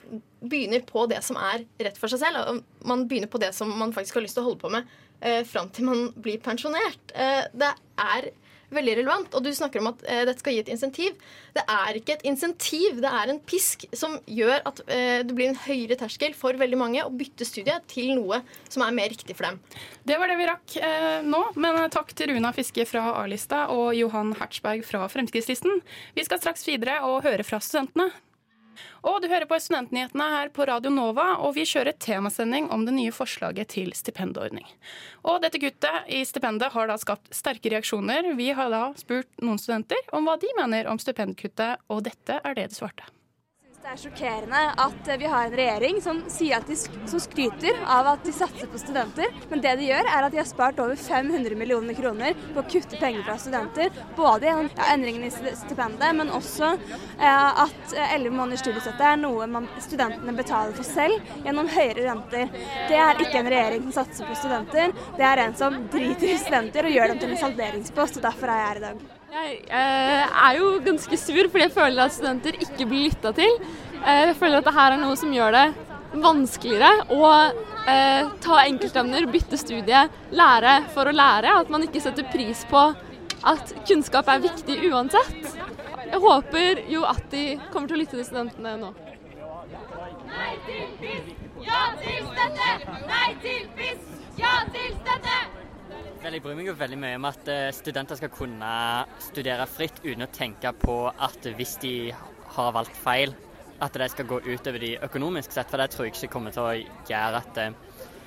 begynner 0.46 0.84
på 0.86 1.06
det 1.10 1.22
som 1.26 1.38
er 1.40 1.64
rett 1.82 1.98
for 1.98 2.12
seg 2.12 2.22
selv. 2.22 2.42
og 2.44 2.88
man 2.88 3.06
begynner 3.08 3.30
på 3.32 3.40
det 3.42 3.52
som 3.56 3.72
man 3.78 3.94
faktisk 3.96 4.18
har 4.18 4.26
lyst 4.26 4.38
til 4.38 4.44
å 4.44 4.50
holde 4.50 4.62
på 4.62 4.72
med 4.72 4.96
eh, 5.20 5.42
fram 5.48 5.70
til 5.74 5.88
man 5.88 6.08
blir 6.22 6.42
pensjonert. 6.42 7.14
Eh, 7.14 7.46
det 7.56 7.72
er 8.02 8.30
veldig 8.74 8.96
relevant. 9.00 9.34
Og 9.36 9.44
du 9.44 9.50
snakker 9.54 9.82
om 9.82 9.90
at 9.92 10.02
eh, 10.08 10.24
dette 10.28 10.42
skal 10.42 10.56
gi 10.56 10.62
et 10.64 10.72
insentiv. 10.72 11.16
Det 11.56 11.64
er 11.76 11.98
ikke 11.98 12.16
et 12.16 12.26
insentiv, 12.28 13.00
det 13.02 13.12
er 13.12 13.32
en 13.32 13.40
pisk 13.48 13.86
som 13.96 14.18
gjør 14.26 14.64
at 14.68 14.82
eh, 14.86 15.22
det 15.26 15.36
blir 15.36 15.52
en 15.52 15.60
høyere 15.66 15.98
terskel 16.00 16.36
for 16.36 16.58
veldig 16.58 16.80
mange 16.80 17.04
å 17.04 17.12
bytte 17.12 17.46
studie 17.48 17.76
til 17.90 18.14
noe 18.18 18.42
som 18.68 18.84
er 18.86 18.96
mer 18.96 19.12
riktig 19.12 19.36
for 19.38 19.48
dem. 19.48 19.60
Det 20.06 20.18
var 20.20 20.30
det 20.30 20.38
vi 20.40 20.50
rakk 20.50 20.76
eh, 20.80 21.24
nå, 21.26 21.42
men 21.62 21.80
takk 21.94 22.12
til 22.16 22.34
Runa 22.34 22.52
Fiske 22.56 22.86
fra 22.88 23.08
A-lista 23.22 23.66
og 23.74 23.92
Johan 23.96 24.34
Hertzberg 24.40 24.84
fra 24.86 25.06
Fremskrittslisten. 25.12 25.82
Vi 26.16 26.26
skal 26.26 26.42
straks 26.42 26.66
videre 26.68 27.00
og 27.08 27.24
høre 27.26 27.46
fra 27.46 27.62
studentene. 27.62 28.10
Og 29.06 29.20
du 29.22 29.28
hører 29.30 29.48
på 29.48 29.58
Studentnyhetene 29.62 30.28
her 30.32 30.52
på 30.54 30.66
Radio 30.68 30.92
Nova, 30.92 31.32
og 31.42 31.56
vi 31.56 31.66
kjører 31.68 31.96
temasending 32.02 32.70
om 32.74 32.86
det 32.86 32.94
nye 32.96 33.14
forslaget 33.14 33.72
til 33.74 33.92
stipendordning. 33.96 34.68
Og 35.26 35.40
dette 35.44 35.60
kuttet 35.62 36.12
i 36.12 36.22
stipendet 36.28 36.74
har 36.76 36.90
da 36.90 36.98
skapt 37.00 37.32
sterke 37.34 37.72
reaksjoner. 37.72 38.32
Vi 38.38 38.52
har 38.56 38.72
da 38.72 38.84
spurt 39.00 39.30
noen 39.42 39.60
studenter 39.62 40.14
om 40.16 40.28
hva 40.28 40.38
de 40.40 40.52
mener 40.60 40.90
om 40.90 41.00
stipendkuttet, 41.02 41.82
og 41.90 42.06
dette 42.06 42.40
er 42.42 42.58
det 42.58 42.70
de 42.70 42.78
svarte. 42.78 43.15
Det 43.86 43.92
er 43.92 43.98
sjokkerende 44.00 44.60
at 44.82 45.08
vi 45.20 45.28
har 45.30 45.44
en 45.46 45.52
regjering 45.54 46.00
som, 46.02 46.18
sier 46.26 46.56
at 46.56 46.66
de, 46.66 46.74
som 46.74 47.20
skryter 47.22 47.76
av 47.86 48.08
at 48.16 48.24
de 48.26 48.32
satser 48.34 48.66
på 48.66 48.80
studenter, 48.82 49.30
men 49.46 49.60
det 49.62 49.76
de 49.78 49.84
gjør 49.86 50.08
er 50.10 50.24
at 50.26 50.32
de 50.34 50.40
har 50.40 50.48
spart 50.48 50.80
over 50.82 50.98
500 50.98 51.54
millioner 51.54 51.94
kroner 51.94 52.34
på 52.48 52.58
å 52.58 52.64
kutte 52.66 52.98
penger 52.98 53.22
fra 53.22 53.36
studenter. 53.38 53.92
Både 54.16 54.48
gjennom 54.48 54.66
ja, 54.72 54.88
endringene 54.90 55.28
i 55.30 55.34
sti- 55.36 55.52
stipendet, 55.60 56.16
men 56.18 56.34
også 56.34 56.72
eh, 56.72 57.62
at 57.62 57.94
elleve 57.94 58.32
11 58.32 58.34
måneders 58.40 58.64
studiestøtte 58.64 59.06
er 59.06 59.20
noe 59.22 59.46
man, 59.54 59.68
studentene 59.84 60.34
betaler 60.34 60.74
for 60.74 60.88
selv 60.88 61.30
gjennom 61.46 61.70
høyere 61.70 62.08
renter. 62.08 62.50
Det 62.90 62.98
er 63.04 63.22
ikke 63.22 63.38
en 63.38 63.52
regjering 63.54 63.84
som 63.86 64.00
satser 64.00 64.26
på 64.26 64.40
studenter, 64.40 64.98
det 65.14 65.30
er 65.30 65.44
en 65.44 65.54
som 65.62 65.78
driter 65.94 66.32
i 66.32 66.40
studenter 66.42 66.90
og 66.90 66.98
gjør 66.98 67.14
dem 67.14 67.22
til 67.22 67.36
en 67.36 67.40
salderingspost, 67.44 68.18
og 68.18 68.26
derfor 68.26 68.50
er 68.50 68.64
jeg 68.64 68.68
her 68.72 68.82
i 68.82 68.84
dag. 68.88 69.15
Jeg 69.36 69.56
eh, 69.68 70.22
er 70.48 70.54
jo 70.56 70.68
ganske 70.80 71.16
sur 71.20 71.48
fordi 71.50 71.66
jeg 71.66 71.72
føler 71.74 72.06
at 72.06 72.14
studenter 72.14 72.56
ikke 72.56 72.86
blir 72.88 73.10
lytta 73.10 73.34
til. 73.36 73.58
Eh, 73.98 74.30
jeg 74.30 74.36
føler 74.38 74.62
at 74.62 74.68
det 74.68 74.72
her 74.72 74.94
er 74.94 75.02
noe 75.02 75.16
som 75.20 75.34
gjør 75.34 75.52
det 75.52 75.64
vanskeligere 76.22 77.04
å 77.12 77.32
eh, 77.92 78.30
ta 78.46 78.62
enkeltemner, 78.62 79.26
bytte 79.28 79.58
studie, 79.60 80.06
lære 80.40 80.78
for 80.94 81.10
å 81.10 81.12
lære. 81.12 81.52
At 81.60 81.72
man 81.74 81.84
ikke 81.84 82.00
setter 82.00 82.24
pris 82.32 82.64
på 82.70 82.86
at 83.52 83.74
kunnskap 83.90 84.32
er 84.32 84.40
viktig 84.46 84.78
uansett. 84.88 85.52
Jeg 86.06 86.22
håper 86.24 86.80
jo 86.88 87.04
at 87.04 87.28
de 87.34 87.44
kommer 87.74 87.92
til 87.92 87.98
å 87.98 88.02
lytte 88.06 88.16
til 88.16 88.28
studentene 88.30 88.78
nå. 88.80 88.94
Nei 90.32 90.56
til 90.64 90.88
fisk, 91.02 91.46
ja 91.66 91.84
til 92.00 92.24
støtte! 92.32 92.98
Nei 93.12 93.30
til 93.44 93.62
fisk, 93.76 94.10
ja 94.40 94.56
til 94.72 94.92
støtte! 95.02 95.65
Jeg 96.16 96.40
bryr 96.42 96.56
meg 96.56 96.68
jo 96.70 96.74
veldig 96.76 96.96
mye 96.98 97.16
om 97.18 97.26
at 97.28 97.48
eh, 97.52 97.72
studenter 97.76 98.16
skal 98.18 98.30
kunne 98.32 98.68
studere 99.20 99.66
fritt 99.68 99.98
uten 100.04 100.24
å 100.24 100.30
tenke 100.32 100.72
på 100.80 100.94
at 101.12 101.48
hvis 101.58 101.76
de 101.82 101.92
har 102.56 102.72
valgt 102.74 102.96
feil, 102.98 103.34
at 103.84 103.96
det 104.00 104.08
skal 104.14 104.28
gå 104.30 104.38
utover 104.46 104.80
de 104.80 104.94
økonomisk 105.04 105.52
sett, 105.52 105.68
for 105.68 105.82
det 105.82 105.90
tror 105.92 106.06
jeg 106.06 106.14
ikke 106.14 106.30
kommer 106.32 106.54
til 106.54 106.64
å 106.64 106.72
gjøre 107.10 107.42
at 107.42 107.60
eh, 107.60 107.76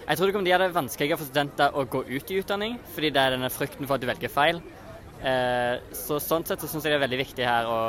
Jeg 0.06 0.18
tror 0.18 0.30
det 0.30 0.36
kommer 0.36 0.48
til 0.48 0.52
å 0.52 0.56
gjøre 0.56 0.68
det 0.68 0.78
vanskeligere 0.78 1.20
for 1.20 1.30
studenter 1.30 1.76
å 1.76 1.86
gå 1.86 2.04
ut 2.08 2.32
i 2.32 2.40
utdanning, 2.42 2.78
fordi 2.94 3.12
det 3.14 3.24
er 3.24 3.36
denne 3.36 3.52
frykten 3.54 3.90
for 3.90 3.98
at 3.98 4.06
du 4.06 4.10
velger 4.10 4.34
feil. 4.34 4.62
Eh, 5.20 5.82
så 5.98 6.22
sånn 6.24 6.46
sett 6.48 6.62
så 6.62 6.70
syns 6.70 6.86
jeg 6.86 6.94
det 6.94 7.00
er 7.02 7.06
veldig 7.08 7.22
viktig 7.26 7.48
her 7.50 7.70
å 7.70 7.80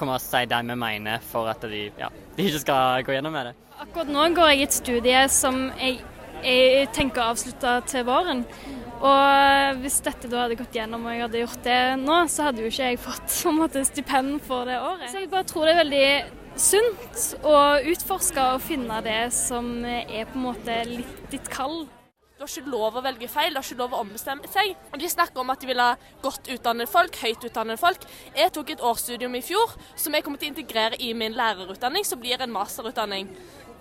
komme 0.00 0.16
og 0.16 0.24
si 0.24 0.42
det 0.48 0.62
vi 0.66 0.78
mener, 0.80 1.22
for 1.28 1.50
at 1.52 1.64
de, 1.68 1.86
ja, 2.00 2.08
de 2.36 2.48
ikke 2.48 2.64
skal 2.64 3.04
gå 3.06 3.18
gjennom 3.18 3.36
med 3.36 3.52
det. 3.52 3.56
Akkurat 3.84 4.10
nå 4.16 4.30
går 4.36 4.54
jeg 4.54 4.62
i 4.62 4.66
et 4.66 4.78
studie 4.80 5.26
som 5.32 5.66
jeg, 5.76 6.00
jeg 6.40 6.88
tenker 6.96 7.22
å 7.22 7.34
avslutte 7.36 7.82
til 7.92 8.08
våren. 8.08 8.46
Og 9.02 9.80
hvis 9.82 9.98
dette 10.06 10.30
da 10.30 10.44
hadde 10.44 10.58
gått 10.60 10.76
gjennom 10.78 11.08
og 11.08 11.14
jeg 11.14 11.24
hadde 11.24 11.40
gjort 11.42 11.64
det 11.66 11.80
nå, 12.02 12.18
så 12.30 12.48
hadde 12.48 12.62
jo 12.62 12.70
ikke 12.70 12.92
jeg 12.92 13.00
fått 13.02 13.32
på 13.42 13.50
en 13.50 13.58
måte, 13.64 13.82
stipend 13.88 14.38
for 14.46 14.68
det 14.70 14.78
året. 14.78 15.08
Så 15.10 15.24
jeg 15.24 15.32
bare 15.32 15.48
tror 15.50 15.66
det 15.66 15.74
er 15.74 15.82
veldig 15.82 16.06
sunt 16.62 17.26
å 17.48 17.56
utforske 17.88 18.44
og 18.54 18.62
finne 18.62 19.00
det 19.02 19.24
som 19.34 19.74
er 19.88 20.28
på 20.28 20.38
en 20.38 20.46
måte 20.50 20.78
litt 20.86 21.26
ditt 21.32 21.50
kall. 21.50 21.86
Du 22.42 22.44
har 22.44 22.50
ikke 22.50 22.72
lov 22.74 22.96
å 22.98 23.02
velge 23.04 23.28
feil, 23.30 23.54
du 23.54 23.60
har 23.60 23.66
ikke 23.66 23.78
lov 23.78 23.92
å 23.94 24.00
ombestemme 24.02 24.48
seg. 24.50 24.72
Og 24.90 24.98
De 24.98 25.10
snakker 25.10 25.38
om 25.38 25.52
at 25.54 25.62
de 25.62 25.68
vil 25.70 25.78
ha 25.78 25.92
godt 26.24 26.50
utdannede 26.50 26.90
folk, 26.90 27.18
høyt 27.22 27.46
utdannede 27.46 27.78
folk. 27.78 28.06
Jeg 28.34 28.50
tok 28.56 28.72
et 28.74 28.82
årsstudium 28.82 29.36
i 29.38 29.42
fjor 29.46 29.76
som 29.94 30.14
jeg 30.14 30.26
kommer 30.26 30.42
til 30.42 30.50
å 30.50 30.54
integrere 30.56 30.98
i 30.98 31.12
min 31.14 31.36
lærerutdanning, 31.38 32.02
som 32.02 32.18
blir 32.18 32.42
en 32.42 32.50
masterutdanning. 32.50 33.30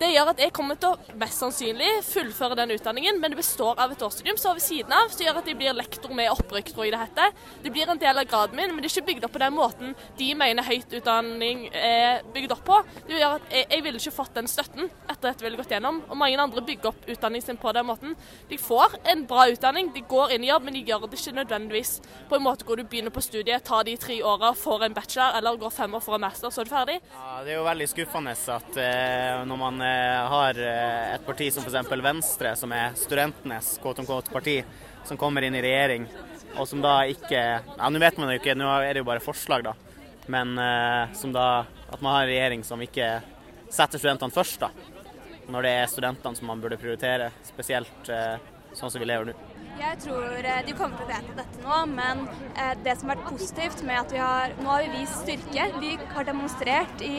Det 0.01 0.07
gjør 0.09 0.31
at 0.31 0.39
jeg 0.41 0.49
kommer 0.49 0.77
til 0.81 0.95
å 0.95 1.17
mest 1.21 1.37
sannsynlig 1.37 1.89
fullføre 2.07 2.55
den 2.57 2.71
utdanningen, 2.73 3.19
men 3.21 3.33
det 3.33 3.37
består 3.37 3.77
av 3.77 3.91
et 3.93 4.01
årsstudium 4.01 4.37
som 4.41 4.55
ved 4.57 4.63
siden 4.65 4.95
av, 4.97 5.11
som 5.13 5.21
gjør 5.21 5.37
at 5.37 5.49
jeg 5.51 5.57
blir 5.59 5.75
lektor 5.77 6.15
med 6.17 6.31
opprykk, 6.33 6.71
tror 6.73 6.87
jeg 6.87 6.93
det 6.95 7.01
heter. 7.03 7.35
Det 7.61 7.71
blir 7.75 7.91
en 7.91 8.01
del 8.01 8.17
av 8.17 8.25
graden 8.25 8.57
min, 8.57 8.73
men 8.73 8.81
det 8.81 8.89
er 8.89 8.95
ikke 8.95 9.11
bygd 9.11 9.27
opp 9.27 9.35
på 9.35 9.41
den 9.43 9.53
måten 9.53 9.93
de 10.17 10.29
mener 10.39 10.65
høyt 10.65 10.95
utdanning 10.97 11.67
er 11.69 12.25
bygd 12.33 12.55
opp 12.55 12.63
på. 12.65 12.79
Det 13.11 13.19
gjør 13.19 13.35
at 13.37 13.53
jeg, 13.53 13.67
jeg 13.75 13.85
ville 13.85 14.01
ikke 14.01 14.15
fått 14.15 14.39
den 14.39 14.49
støtten 14.49 14.89
etter 14.89 15.29
at 15.29 15.35
jeg 15.35 15.45
ville 15.45 15.61
gått 15.61 15.75
gjennom, 15.75 16.01
og 16.07 16.19
mange 16.23 16.41
andre 16.47 16.65
bygger 16.71 16.89
opp 16.95 17.05
utdanningen 17.05 17.51
sin 17.51 17.61
på 17.61 17.75
den 17.77 17.89
måten. 17.91 18.17
De 18.49 18.57
får 18.57 18.97
en 19.13 19.23
bra 19.29 19.45
utdanning, 19.53 19.93
de 19.93 20.01
går 20.15 20.33
inn 20.33 20.47
i 20.47 20.49
jobb, 20.49 20.65
men 20.65 20.79
de 20.79 20.83
gjør 20.89 21.05
det 21.05 21.21
ikke 21.21 21.35
nødvendigvis 21.43 21.93
på 22.31 22.39
en 22.39 22.45
måte 22.47 22.65
hvor 22.65 22.81
du 22.81 22.87
begynner 22.89 23.13
på 23.13 23.21
studiet, 23.21 23.61
tar 23.69 23.85
de 23.85 23.93
tre 24.01 24.17
åra, 24.25 24.55
får 24.57 24.89
en 24.89 24.97
bachelor, 24.97 25.37
eller 25.37 25.61
går 25.61 25.77
fem 25.77 25.93
år 25.93 26.05
for 26.09 26.17
en 26.17 26.25
master, 26.25 26.49
så 26.49 26.65
er 26.65 26.71
du 26.71 26.73
ferdig. 26.73 26.99
Ja, 27.13 27.37
det 27.45 27.53
er 27.53 27.61
jo 27.61 27.69
veldig 27.69 27.91
skuffende 27.93 28.33
at 28.57 28.77
eh, 28.81 29.41
når 29.45 29.59
man 29.61 29.81
eh, 29.85 29.90
har 30.31 30.57
eh, 30.59 31.13
et 31.15 31.25
parti 31.25 31.47
som 31.53 31.65
f.eks. 31.65 31.91
Venstre, 32.03 32.55
som 32.59 32.71
er 32.75 32.95
studentenes 32.99 33.73
parti, 34.31 34.61
som 35.07 35.17
kommer 35.17 35.45
inn 35.45 35.55
i 35.57 35.63
regjering, 35.63 36.07
og 36.57 36.67
som 36.67 36.81
da 36.83 37.01
ikke 37.09 37.41
Ja, 37.41 37.89
nå 37.89 37.99
vet 38.01 38.17
man 38.19 38.31
jo 38.31 38.39
ikke, 38.39 38.55
nå 38.57 38.67
er 38.81 38.93
det 38.93 39.03
jo 39.03 39.09
bare 39.09 39.23
forslag, 39.23 39.65
da. 39.69 39.75
Men 40.31 40.57
eh, 40.59 41.13
som 41.17 41.33
da 41.33 41.65
At 41.91 42.01
man 42.01 42.13
har 42.13 42.23
en 42.23 42.29
regjering 42.29 42.63
som 42.63 42.81
ikke 42.81 43.21
setter 43.71 43.99
studentene 43.99 44.35
først, 44.35 44.61
da. 44.61 44.71
Når 45.51 45.65
det 45.65 45.71
er 45.79 45.89
studentene 45.91 46.37
som 46.37 46.51
man 46.51 46.61
burde 46.63 46.79
prioritere, 46.79 47.31
spesielt 47.47 48.11
eh, 48.11 48.37
sånn 48.77 48.91
som 48.91 49.01
vi 49.01 49.07
lever 49.09 49.31
nå. 49.31 49.37
Jeg 49.79 49.97
tror 50.03 50.45
eh, 50.45 50.59
de 50.67 50.73
kommer 50.77 50.99
til 50.99 51.07
å 51.07 51.11
vedta 51.11 51.37
dette 51.39 51.63
nå, 51.63 51.77
men 51.95 52.25
eh, 52.53 52.73
det 52.85 52.97
som 52.99 53.09
har 53.09 53.17
vært 53.17 53.31
positivt 53.31 53.83
med 53.87 54.01
at 54.01 54.11
vi 54.13 54.19
har 54.21 54.53
Nå 54.59 54.69
har 54.69 54.83
vi 54.85 54.99
vist 54.99 55.23
styrke. 55.23 55.67
Vi 55.81 55.95
har 56.15 56.27
demonstrert 56.27 57.05
i 57.05 57.15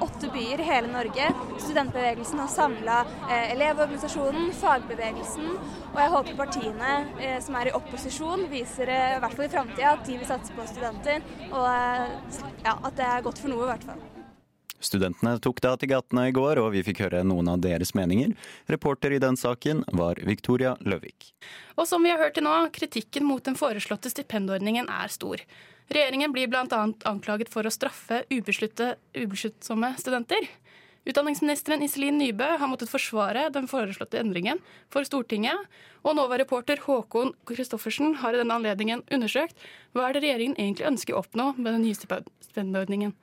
åtte 0.00 0.30
byer 0.34 0.60
i 0.60 0.66
hele 0.66 0.90
Norge. 0.92 1.28
Studentbevegelsen 1.58 2.42
har 2.42 2.50
samla 2.52 2.98
eh, 3.28 3.52
Elevorganisasjonen, 3.54 4.50
fagbevegelsen, 4.60 5.48
og 5.92 6.02
jeg 6.02 6.12
håper 6.16 6.40
partiene 6.40 6.92
eh, 7.20 7.38
som 7.44 7.56
er 7.60 7.70
i 7.70 7.76
opposisjon 7.76 8.46
viser, 8.52 8.92
eh, 8.92 9.16
i 9.16 9.22
hvert 9.22 9.38
fall 9.38 9.48
i 9.48 9.54
framtida, 9.54 9.94
at 9.96 10.04
de 10.08 10.18
vil 10.20 10.28
satse 10.28 10.56
på 10.56 10.68
studenter, 10.70 11.24
og 11.52 11.64
eh, 11.70 12.44
ja, 12.66 12.76
at 12.76 12.92
det 12.98 13.08
er 13.08 13.26
godt 13.26 13.42
for 13.42 13.52
noe, 13.52 13.64
i 13.64 13.72
hvert 13.74 13.88
fall. 13.88 14.04
Studentene 14.86 15.38
tok 15.42 15.60
da 15.64 15.72
til 15.80 15.90
gatene 15.90 16.26
i 16.28 16.34
går, 16.36 16.60
og 16.60 16.74
vi 16.74 16.82
fikk 16.84 17.06
høre 17.06 17.22
noen 17.26 17.48
av 17.48 17.62
deres 17.64 17.94
meninger. 17.96 18.34
Reporter 18.70 19.14
i 19.16 19.20
den 19.22 19.38
saken 19.40 19.82
var 19.96 20.20
Victoria 20.28 20.74
Løvik. 20.84 21.32
Og 21.76 21.88
som 21.88 22.04
vi 22.04 22.12
har 22.12 22.20
hørt 22.20 22.36
til 22.36 22.44
nå, 22.46 22.54
kritikken 22.76 23.26
mot 23.26 23.42
den 23.44 23.56
foreslåtte 23.58 24.12
stipendordningen 24.12 24.90
er 24.92 25.12
stor. 25.12 25.42
Regjeringen 25.92 26.32
blir 26.34 26.50
bl.a. 26.50 26.66
anklaget 27.06 27.50
for 27.52 27.66
å 27.66 27.72
straffe 27.72 28.24
ubesluttsomme 28.32 29.92
studenter. 30.00 30.48
Utdanningsministeren 31.06 31.84
Iselin 31.86 32.16
Nybø 32.18 32.48
har 32.58 32.66
måttet 32.66 32.90
forsvare 32.90 33.44
den 33.54 33.68
foreslåtte 33.70 34.18
endringen 34.18 34.58
for 34.90 35.06
Stortinget, 35.06 35.68
og 36.02 36.16
NOVA-reporter 36.18 36.82
Håkon 36.82 37.30
Christoffersen 37.46 38.16
har 38.22 38.34
i 38.34 38.40
denne 38.40 38.56
anledningen 38.58 39.04
undersøkt 39.14 39.54
hva 39.94 40.08
er 40.08 40.16
det 40.16 40.24
regjeringen 40.24 40.58
egentlig 40.58 40.88
ønsker 40.90 41.14
å 41.14 41.22
oppnå 41.22 41.52
med 41.60 41.70
den 41.76 41.86
nye 41.86 41.94
stipendordningen. 41.94 43.14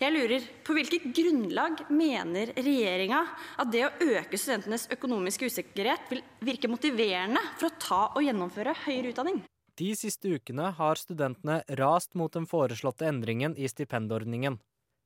Jeg 0.00 0.16
lurer 0.16 0.48
på 0.64 0.74
hvilket 0.74 1.04
grunnlag 1.14 1.84
mener 1.92 2.56
regjeringa 2.56 3.20
at 3.60 3.68
det 3.70 3.84
å 3.86 3.92
øke 4.16 4.40
studentenes 4.40 4.88
økonomiske 4.96 5.52
usikkerhet 5.52 6.08
vil 6.10 6.24
virke 6.48 6.72
motiverende 6.72 7.44
for 7.58 7.68
å 7.68 7.76
ta 7.76 8.02
og 8.16 8.24
gjennomføre 8.24 8.72
høyere 8.86 9.12
utdanning? 9.12 9.44
De 9.74 9.94
siste 9.96 10.28
ukene 10.28 10.68
har 10.76 11.00
studentene 11.00 11.62
rast 11.80 12.14
mot 12.14 12.32
den 12.32 12.44
foreslåtte 12.46 13.06
endringen 13.08 13.54
i 13.56 13.68
stipendordningen. 13.68 14.58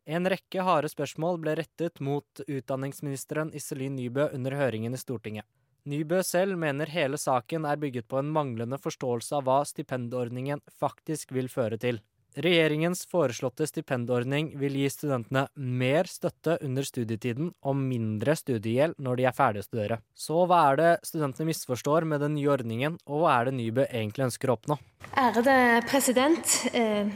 En 0.07 0.27
rekke 0.31 0.63
harde 0.67 0.91
spørsmål 0.91 1.39
ble 1.43 1.55
rettet 1.61 2.01
mot 2.03 2.43
utdanningsministeren 2.47 3.53
Iselin 3.55 3.95
Nybø 3.99 4.29
under 4.35 4.55
høringen 4.59 4.95
i 4.95 5.01
Stortinget. 5.01 5.47
Nybø 5.87 6.19
selv 6.27 6.59
mener 6.59 6.91
hele 6.91 7.19
saken 7.19 7.67
er 7.67 7.79
bygget 7.79 8.09
på 8.11 8.19
en 8.19 8.31
manglende 8.35 8.79
forståelse 8.83 9.39
av 9.39 9.47
hva 9.47 9.61
stipendordningen 9.67 10.63
faktisk 10.83 11.31
vil 11.35 11.51
føre 11.51 11.79
til. 11.79 12.01
Regjeringens 12.37 13.07
foreslåtte 13.09 13.65
stipendordning 13.65 14.51
vil 14.61 14.75
gi 14.77 14.91
studentene 14.93 15.47
mer 15.57 16.05
støtte 16.11 16.59
under 16.67 16.85
studietiden 16.85 17.49
og 17.65 17.79
mindre 17.81 18.35
studiegjeld 18.37 18.99
når 19.01 19.17
de 19.17 19.25
er 19.25 19.37
ferdig 19.37 19.63
å 19.63 19.65
studere. 19.65 19.99
Så 20.13 20.43
hva 20.45 20.59
er 20.73 20.77
det 20.83 20.91
studentene 21.09 21.49
misforstår 21.49 22.05
med 22.05 22.21
den 22.21 22.37
nye 22.37 22.51
ordningen, 22.53 22.99
og 23.09 23.25
hva 23.25 23.39
er 23.39 23.49
det 23.49 23.57
Nybø 23.57 23.87
egentlig 23.87 24.27
ønsker 24.29 24.53
å 24.53 24.59
oppnå? 24.59 24.77
Ærede 25.17 25.57
president. 25.89 26.59
Eh, 26.77 27.09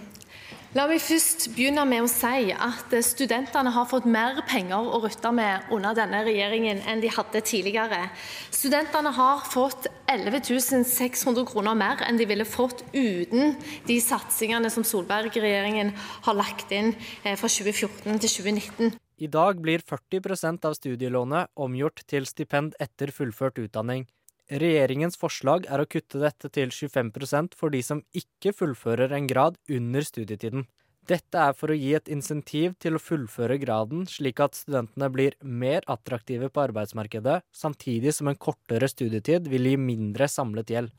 La 0.70 0.85
meg 0.87 1.00
først 1.02 1.48
begynne 1.56 1.83
med 1.83 2.04
å 2.04 2.06
si 2.06 2.52
at 2.54 2.92
studentene 3.02 3.72
har 3.74 3.88
fått 3.90 4.04
mer 4.06 4.37
penger 4.46 4.87
å 4.87 5.00
rutte 5.02 5.33
med 5.35 5.72
under 5.74 5.96
denne 5.98 6.20
regjeringen 6.28 6.78
enn 6.87 7.02
de 7.02 7.11
hadde 7.11 7.40
tidligere. 7.42 7.98
Studentene 8.54 9.11
har 9.16 9.42
fått 9.50 9.88
11 10.06 10.38
600 10.87 11.42
kroner 11.50 11.74
mer 11.74 12.04
enn 12.06 12.20
de 12.20 12.28
ville 12.30 12.46
fått 12.46 12.85
uten 12.94 13.56
de 13.88 13.98
satsingene 13.98 14.70
som 14.70 14.87
Solberg-regjeringen 14.87 15.90
har 16.28 16.38
lagt 16.38 16.70
inn 16.70 16.94
eh, 17.24 17.35
fra 17.35 17.50
2014 17.50 18.22
til 18.22 18.35
2019. 18.37 18.94
I 19.26 19.26
dag 19.26 19.59
blir 19.59 19.83
40% 19.83 20.70
av 20.70 20.78
studielånet 20.78 21.50
omgjort 21.59 22.06
til 22.06 22.30
stipend 22.30 22.78
etter 22.78 23.11
fullført 23.11 23.59
utdanning. 23.59 24.06
Regjeringens 24.50 25.14
forslag 25.14 25.68
er 25.70 25.78
å 25.78 25.86
kutte 25.86 26.18
dette 26.18 26.48
til 26.50 26.72
25% 26.74 27.54
for 27.58 27.70
de 27.70 27.84
som 27.86 28.00
ikke 28.10 28.50
fullfører 28.56 29.14
en 29.14 29.28
grad 29.30 29.60
under 29.70 30.02
studietiden. 30.02 30.64
Dette 31.10 31.42
er 31.42 31.54
for 31.58 31.72
å 31.72 31.74
gi 31.74 31.90
et 31.96 32.08
insentiv 32.12 32.76
til 32.78 32.94
å 32.94 33.02
fullføre 33.02 33.56
graden, 33.58 34.04
slik 34.06 34.38
at 34.44 34.54
studentene 34.54 35.08
blir 35.10 35.34
mer 35.42 35.82
attraktive 35.90 36.50
på 36.54 36.62
arbeidsmarkedet, 36.68 37.40
samtidig 37.50 38.12
som 38.14 38.30
en 38.30 38.38
kortere 38.38 38.86
studietid 38.90 39.48
vil 39.50 39.66
gi 39.72 39.76
mindre 39.80 40.28
samlet 40.30 40.70
gjeld. 40.70 40.92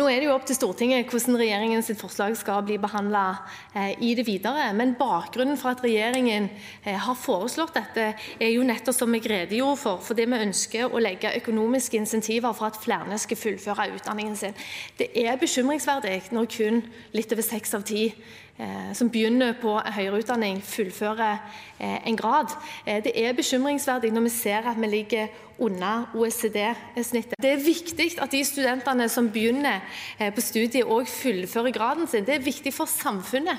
Nå 0.00 0.06
er 0.08 0.22
det 0.22 0.30
jo 0.30 0.32
opp 0.32 0.46
til 0.48 0.56
Stortinget 0.56 1.10
hvordan 1.12 1.36
regjeringens 1.36 1.92
forslag 2.00 2.38
skal 2.40 2.62
bli 2.64 2.78
behandla 2.80 3.26
eh, 3.74 3.92
i 4.00 4.14
det 4.16 4.24
videre. 4.24 4.70
Men 4.72 4.96
bakgrunnen 4.96 5.60
for 5.60 5.74
at 5.74 5.84
regjeringen 5.84 6.48
eh, 6.48 6.96
har 6.96 7.20
foreslått 7.20 7.76
dette, 7.76 8.08
er 8.40 8.54
jo 8.54 8.64
nettopp 8.64 8.96
som 8.96 9.12
jeg 9.12 9.28
redegjorde 9.28 9.82
for, 9.82 10.00
fordi 10.08 10.24
vi 10.32 10.42
ønsker 10.48 10.88
å 10.88 11.04
legge 11.04 11.36
økonomiske 11.42 12.00
insentiver 12.00 12.56
for 12.56 12.70
at 12.70 12.80
flere 12.80 13.20
skal 13.20 13.42
fullføre 13.44 13.90
utdanningen 13.98 14.40
sin. 14.40 14.56
Det 14.96 15.12
er 15.12 15.36
bekymringsverdig 15.36 16.22
når 16.32 16.52
kun 16.56 16.84
litt 17.12 17.36
over 17.36 17.44
seks 17.44 17.76
av 17.76 17.84
ti 17.88 18.08
som 18.94 19.10
begynner 19.10 19.54
på 19.60 19.76
høyere 19.94 20.18
utdanning, 20.18 20.58
fullfører 20.64 21.36
eh, 21.78 22.00
en 22.08 22.16
grad. 22.18 22.54
Eh, 22.84 22.98
det 23.04 23.12
er 23.14 23.36
bekymringsverdig 23.38 24.10
når 24.14 24.26
vi 24.26 24.32
ser 24.34 24.66
at 24.66 24.80
vi 24.80 24.90
ligger 24.90 25.28
under 25.58 26.10
OECD-snittet. 26.14 27.38
Det 27.42 27.52
er 27.52 27.62
viktig 27.62 28.08
at 28.22 28.34
de 28.34 28.42
studentene 28.46 29.08
som 29.10 29.30
begynner 29.30 29.82
på 30.34 30.42
studiet, 30.42 30.86
òg 30.86 31.06
fullfører 31.10 31.74
graden 31.74 32.06
sin. 32.06 32.26
Det 32.26 32.36
er 32.36 32.46
viktig 32.46 32.70
for 32.74 32.90
samfunnet 32.90 33.58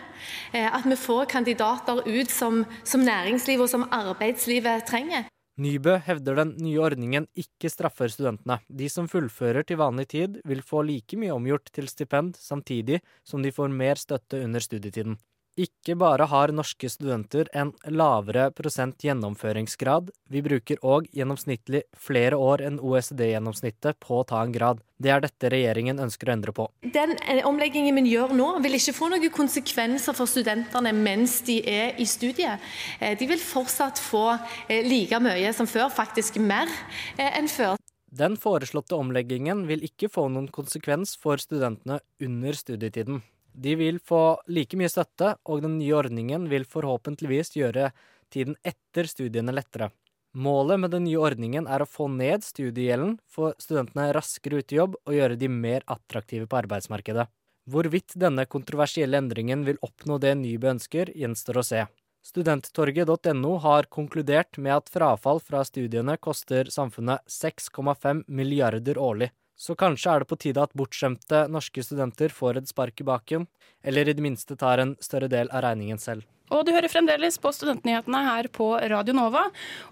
at 0.54 0.88
vi 0.88 0.96
får 0.96 1.28
kandidater 1.32 2.00
ut 2.08 2.32
som, 2.32 2.64
som 2.84 3.04
næringslivet 3.04 3.68
og 3.68 3.72
som 3.72 3.88
arbeidslivet 3.92 4.88
trenger. 4.88 5.28
Nybø 5.60 5.98
hevder 6.06 6.38
den 6.40 6.54
nye 6.64 6.80
ordningen 6.80 7.26
ikke 7.36 7.68
straffer 7.68 8.08
studentene. 8.08 8.62
De 8.72 8.88
som 8.88 9.10
fullfører 9.12 9.66
til 9.68 9.82
vanlig 9.82 10.06
tid, 10.14 10.38
vil 10.48 10.62
få 10.64 10.86
like 10.88 11.20
mye 11.20 11.36
omgjort 11.36 11.68
til 11.76 11.90
stipend, 11.92 12.38
samtidig 12.40 13.02
som 13.28 13.44
de 13.44 13.52
får 13.52 13.74
mer 13.74 14.00
støtte 14.00 14.40
under 14.46 14.64
studietiden. 14.64 15.18
Ikke 15.60 15.92
bare 16.00 16.24
har 16.32 16.54
norske 16.56 16.88
studenter 16.88 17.50
en 17.58 17.74
lavere 17.92 18.46
prosent 18.56 19.02
gjennomføringsgrad, 19.04 20.08
vi 20.32 20.42
bruker 20.46 20.80
òg 20.88 21.10
gjennomsnittlig 21.12 21.82
flere 22.00 22.38
år 22.40 22.64
enn 22.64 22.78
OECD-gjennomsnittet 22.80 23.98
på 24.00 24.22
å 24.22 24.28
ta 24.30 24.40
en 24.46 24.54
grad. 24.56 24.80
Det 24.96 25.12
er 25.12 25.24
dette 25.26 25.50
regjeringen 25.52 26.00
ønsker 26.00 26.30
å 26.30 26.36
endre 26.38 26.54
på. 26.56 26.68
Den 26.96 27.18
eh, 27.26 27.42
omleggingen 27.48 28.00
vi 28.00 28.14
gjør 28.14 28.32
nå, 28.40 28.48
vil 28.64 28.78
ikke 28.78 28.96
få 28.96 29.10
noen 29.12 29.34
konsekvenser 29.36 30.16
for 30.16 30.32
studentene 30.32 30.94
mens 30.96 31.42
de 31.48 31.58
er 31.68 32.00
i 32.00 32.08
studiet. 32.08 32.64
Eh, 33.02 33.18
De 33.20 33.28
vil 33.28 33.42
fortsatt 33.44 34.00
få 34.00 34.30
eh, 34.70 34.86
like 34.88 35.20
mye 35.24 35.52
som 35.58 35.68
før, 35.68 35.90
faktisk 35.92 36.40
mer 36.40 36.72
enn 37.20 37.52
før. 37.52 37.76
Den 38.10 38.40
foreslåtte 38.40 38.96
omleggingen 38.96 39.66
vil 39.68 39.84
ikke 39.86 40.08
få 40.10 40.30
noen 40.32 40.48
konsekvens 40.56 41.18
for 41.20 41.42
studentene 41.42 42.00
under 42.24 42.56
studietiden. 42.56 43.20
De 43.54 43.76
vil 43.76 44.00
få 44.00 44.42
like 44.48 44.78
mye 44.80 44.90
støtte, 44.92 45.36
og 45.46 45.64
den 45.66 45.78
nye 45.80 45.96
ordningen 45.98 46.48
vil 46.52 46.68
forhåpentligvis 46.68 47.56
gjøre 47.58 47.92
tiden 48.34 48.56
etter 48.64 49.10
studiene 49.10 49.56
lettere. 49.56 49.90
Målet 50.38 50.80
med 50.80 50.92
den 50.94 51.08
nye 51.08 51.18
ordningen 51.18 51.66
er 51.66 51.82
å 51.82 51.90
få 51.90 52.06
ned 52.14 52.46
studiegjelden, 52.46 53.16
få 53.26 53.56
studentene 53.58 54.12
raskere 54.14 54.62
ut 54.62 54.74
i 54.74 54.78
jobb 54.78 55.00
og 55.02 55.16
gjøre 55.16 55.40
de 55.42 55.50
mer 55.50 55.86
attraktive 55.90 56.46
på 56.46 56.60
arbeidsmarkedet. 56.60 57.26
Hvorvidt 57.70 58.14
denne 58.18 58.46
kontroversielle 58.50 59.18
endringen 59.18 59.66
vil 59.66 59.82
oppnå 59.86 60.20
det 60.22 60.36
Nybø 60.38 60.70
ønsker, 60.76 61.10
gjenstår 61.18 61.60
å 61.62 61.66
se. 61.66 61.82
Studenttorget.no 62.26 63.56
har 63.64 63.90
konkludert 63.90 64.58
med 64.62 64.76
at 64.76 64.90
frafall 64.92 65.42
fra 65.42 65.64
studiene 65.66 66.18
koster 66.22 66.70
samfunnet 66.70 67.26
6,5 67.26 68.26
milliarder 68.28 69.00
årlig. 69.02 69.32
Så 69.60 69.76
kanskje 69.76 70.14
er 70.14 70.24
det 70.24 70.30
på 70.32 70.40
tide 70.40 70.64
at 70.64 70.76
bortskjemte 70.78 71.44
norske 71.52 71.84
studenter 71.84 72.32
får 72.32 72.62
et 72.62 72.70
spark 72.72 73.02
i 73.04 73.08
baken, 73.08 73.48
eller 73.84 74.08
i 74.08 74.16
det 74.16 74.24
minste 74.24 74.56
tar 74.56 74.80
en 74.80 74.96
større 75.04 75.28
del 75.32 75.52
av 75.52 75.66
regningen 75.68 76.00
selv. 76.00 76.24
Og 76.50 76.64
du 76.66 76.72
hører 76.74 76.90
fremdeles 76.90 77.36
på 77.42 77.52
Studentnyhetene 77.54 78.22
her 78.26 78.48
på 78.50 78.72
Radio 78.90 79.14
Nova. 79.14 79.44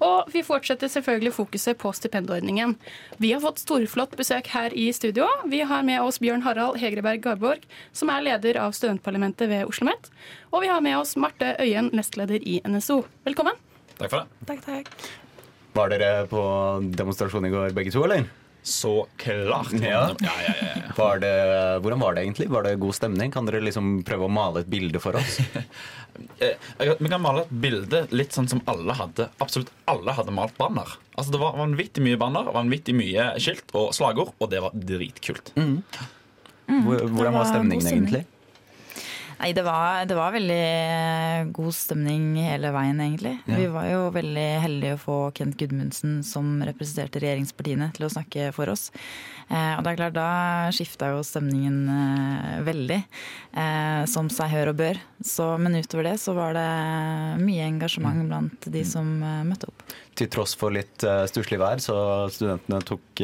Og 0.01 0.31
vi 0.33 0.41
fortsetter 0.45 0.89
selvfølgelig 0.89 1.35
fokuset 1.35 1.77
på 1.77 1.91
stipendordningen. 1.93 2.73
Vi 3.21 3.29
har 3.35 3.43
fått 3.43 3.61
storflott 3.61 4.15
besøk 4.17 4.49
her 4.55 4.73
i 4.73 4.87
studio. 4.95 5.27
Vi 5.45 5.61
har 5.69 5.85
med 5.85 6.01
oss 6.01 6.17
Bjørn 6.23 6.41
Harald 6.47 6.79
Hegreberg 6.81 7.21
Garborg, 7.27 7.67
som 7.93 8.09
er 8.09 8.25
leder 8.25 8.57
av 8.63 8.73
studentparlamentet 8.73 9.51
ved 9.51 9.67
Oslo 9.67 9.85
OsloMet. 9.85 10.09
Og 10.49 10.65
vi 10.65 10.71
har 10.71 10.81
med 10.81 10.97
oss 10.97 11.13
Marte 11.19 11.53
Øyen, 11.61 11.91
nestleder 11.93 12.41
i 12.41 12.57
NSO. 12.65 13.03
Velkommen. 13.27 13.61
Takk 13.99 14.09
for 14.09 14.23
det. 14.23 14.49
Takk, 14.49 14.65
takk. 14.65 15.07
Var 15.77 15.93
dere 15.93 16.11
på 16.31 16.41
demonstrasjon 16.97 17.45
i 17.45 17.53
går 17.53 17.77
begge 17.77 17.93
to, 17.93 18.01
eller? 18.07 18.25
Så 18.67 18.93
klart. 19.21 19.71
Ja. 19.79 20.01
Ja, 20.19 20.33
ja, 20.43 20.53
ja, 20.59 20.71
ja. 20.75 20.93
Var 20.97 21.21
det, 21.23 21.31
hvordan 21.85 22.01
var 22.03 22.17
det 22.17 22.25
egentlig? 22.25 22.49
Var 22.51 22.65
det 22.67 22.73
god 22.81 22.95
stemning? 22.97 23.31
Kan 23.31 23.47
dere 23.47 23.61
liksom 23.63 24.01
prøve 24.07 24.27
å 24.27 24.31
male 24.33 24.63
et 24.65 24.71
bilde 24.71 24.99
for 25.03 25.15
oss? 25.19 25.39
Eh, 26.41 26.55
Vi 26.97 27.09
kan 27.11 27.21
male 27.21 27.43
et 27.43 27.49
bilde 27.61 27.99
litt 28.09 28.33
sånn 28.33 28.47
som 28.49 28.57
alle 28.65 28.95
hadde 28.97 29.27
Absolutt 29.43 29.67
alle 29.85 30.15
hadde 30.17 30.33
malt 30.33 30.55
banner. 30.57 30.95
Altså 31.13 31.35
Det 31.35 31.41
var 31.43 31.53
vanvittig 31.59 32.01
mye 32.01 32.17
banner, 32.17 32.47
vanvittig 32.55 32.95
mye 32.97 33.27
skilt 33.37 33.69
og 33.77 33.91
slagord, 33.93 34.31
og 34.41 34.49
det 34.49 34.63
var 34.63 34.73
dritkult. 34.73 35.51
Mm. 35.53 35.75
Mm, 36.67 36.81
Hvordan 36.87 37.21
var 37.21 37.37
var 37.37 37.45
stemningen 37.51 37.85
stemning. 37.85 38.07
egentlig? 38.09 38.23
Nei, 39.37 39.51
det 39.53 39.61
var, 39.61 40.05
det 40.09 40.15
var 40.17 40.33
veldig 40.33 40.61
eh, 40.65 41.49
god 41.53 41.73
stemning 41.75 42.31
hele 42.41 42.71
veien, 42.73 42.97
egentlig. 43.03 43.35
Ja. 43.45 43.57
Vi 43.59 43.67
var 43.69 43.85
jo 43.85 43.99
veldig 44.15 44.45
heldige 44.63 44.95
å 44.97 45.01
få 45.01 45.17
Kent 45.37 45.59
Gudmundsen, 45.59 46.23
som 46.25 46.55
representerte 46.65 47.21
regjeringspartiene, 47.21 47.91
til 47.93 48.07
å 48.07 48.11
snakke 48.15 48.49
for 48.55 48.71
oss. 48.73 48.87
Eh, 49.47 49.75
og 49.77 49.83
det 49.85 49.91
er 49.91 49.99
klart, 49.99 50.15
da 50.17 50.71
skifta 50.73 51.11
jo 51.13 51.21
stemningen 51.25 51.77
eh, 51.93 52.55
veldig, 52.65 52.97
eh, 53.61 54.01
som 54.09 54.31
seg 54.33 54.49
hør 54.55 54.73
og 54.73 54.79
bør. 54.81 55.01
Så, 55.21 55.51
men 55.61 55.77
utover 55.77 56.09
det 56.09 56.15
så 56.23 56.33
var 56.37 56.57
det 56.57 56.67
mye 57.43 57.67
engasjement 57.69 58.25
blant 58.25 58.69
de 58.73 58.83
som 58.89 59.19
eh, 59.21 59.43
møtte 59.45 59.69
opp. 59.69 59.85
Til 60.17 60.31
tross 60.33 60.57
for 60.57 60.73
litt 60.73 61.05
uh, 61.05 61.27
stusslig 61.29 61.59
vær, 61.61 61.77
så 61.77 61.93
studentene 62.33 62.81
tok 62.89 63.21